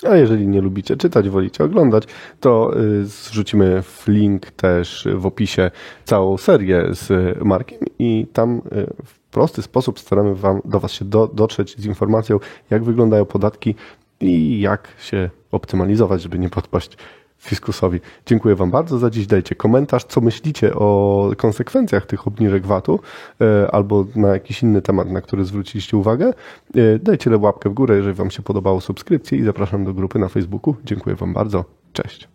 A 0.10 0.16
jeżeli 0.16 0.48
nie 0.48 0.62
lubicie 0.62 0.98
czytać, 0.98 1.30
wolicie 1.30 1.64
oglądać, 1.64 2.04
to 2.40 2.80
y, 2.80 3.06
zrzucimy 3.06 3.82
w 3.82 4.08
link 4.08 4.52
też 4.52 5.08
w 5.16 5.26
opisie 5.26 5.72
całą 6.06 6.38
serię 6.38 6.84
z 6.92 7.38
Markiem 7.46 7.80
i 8.00 8.28
tam 8.34 8.58
y, 8.58 8.88
w 9.06 9.23
prosty 9.34 9.62
sposób 9.62 10.00
staramy 10.00 10.36
wam, 10.36 10.62
do 10.66 10.80
Was 10.80 10.92
się 10.92 11.06
do, 11.06 11.28
dotrzeć 11.28 11.76
z 11.78 11.86
informacją, 11.86 12.40
jak 12.70 12.84
wyglądają 12.84 13.26
podatki 13.26 13.76
i 14.20 14.60
jak 14.60 14.88
się 15.00 15.30
optymalizować, 15.52 16.22
żeby 16.22 16.40
nie 16.40 16.50
podpaść 16.50 16.98
fiskusowi. 17.44 18.00
Dziękuję 18.26 18.56
Wam 18.56 18.72
bardzo 18.72 18.98
za 18.98 19.10
dziś. 19.10 19.28
Dajcie 19.28 19.56
komentarz, 19.56 20.04
co 20.04 20.22
myślicie 20.22 20.76
o 20.76 21.32
konsekwencjach 21.38 22.06
tych 22.06 22.28
obniżek 22.28 22.66
VAT-u 22.66 23.00
e, 23.42 23.72
albo 23.72 24.06
na 24.16 24.28
jakiś 24.28 24.64
inny 24.64 24.82
temat, 24.82 25.10
na 25.10 25.22
który 25.22 25.46
zwróciliście 25.46 25.98
uwagę. 25.98 26.34
E, 26.76 27.00
Dajcie 27.00 27.38
łapkę 27.38 27.70
w 27.70 27.74
górę, 27.74 27.96
jeżeli 27.96 28.14
Wam 28.14 28.32
się 28.32 28.42
podobało 28.42 28.82
subskrypcję 28.82 29.38
i 29.38 29.44
zapraszam 29.44 29.86
do 29.86 29.94
grupy 29.94 30.20
na 30.20 30.30
Facebooku. 30.30 30.76
Dziękuję 30.86 31.16
Wam 31.16 31.34
bardzo. 31.34 31.66
Cześć. 31.94 32.33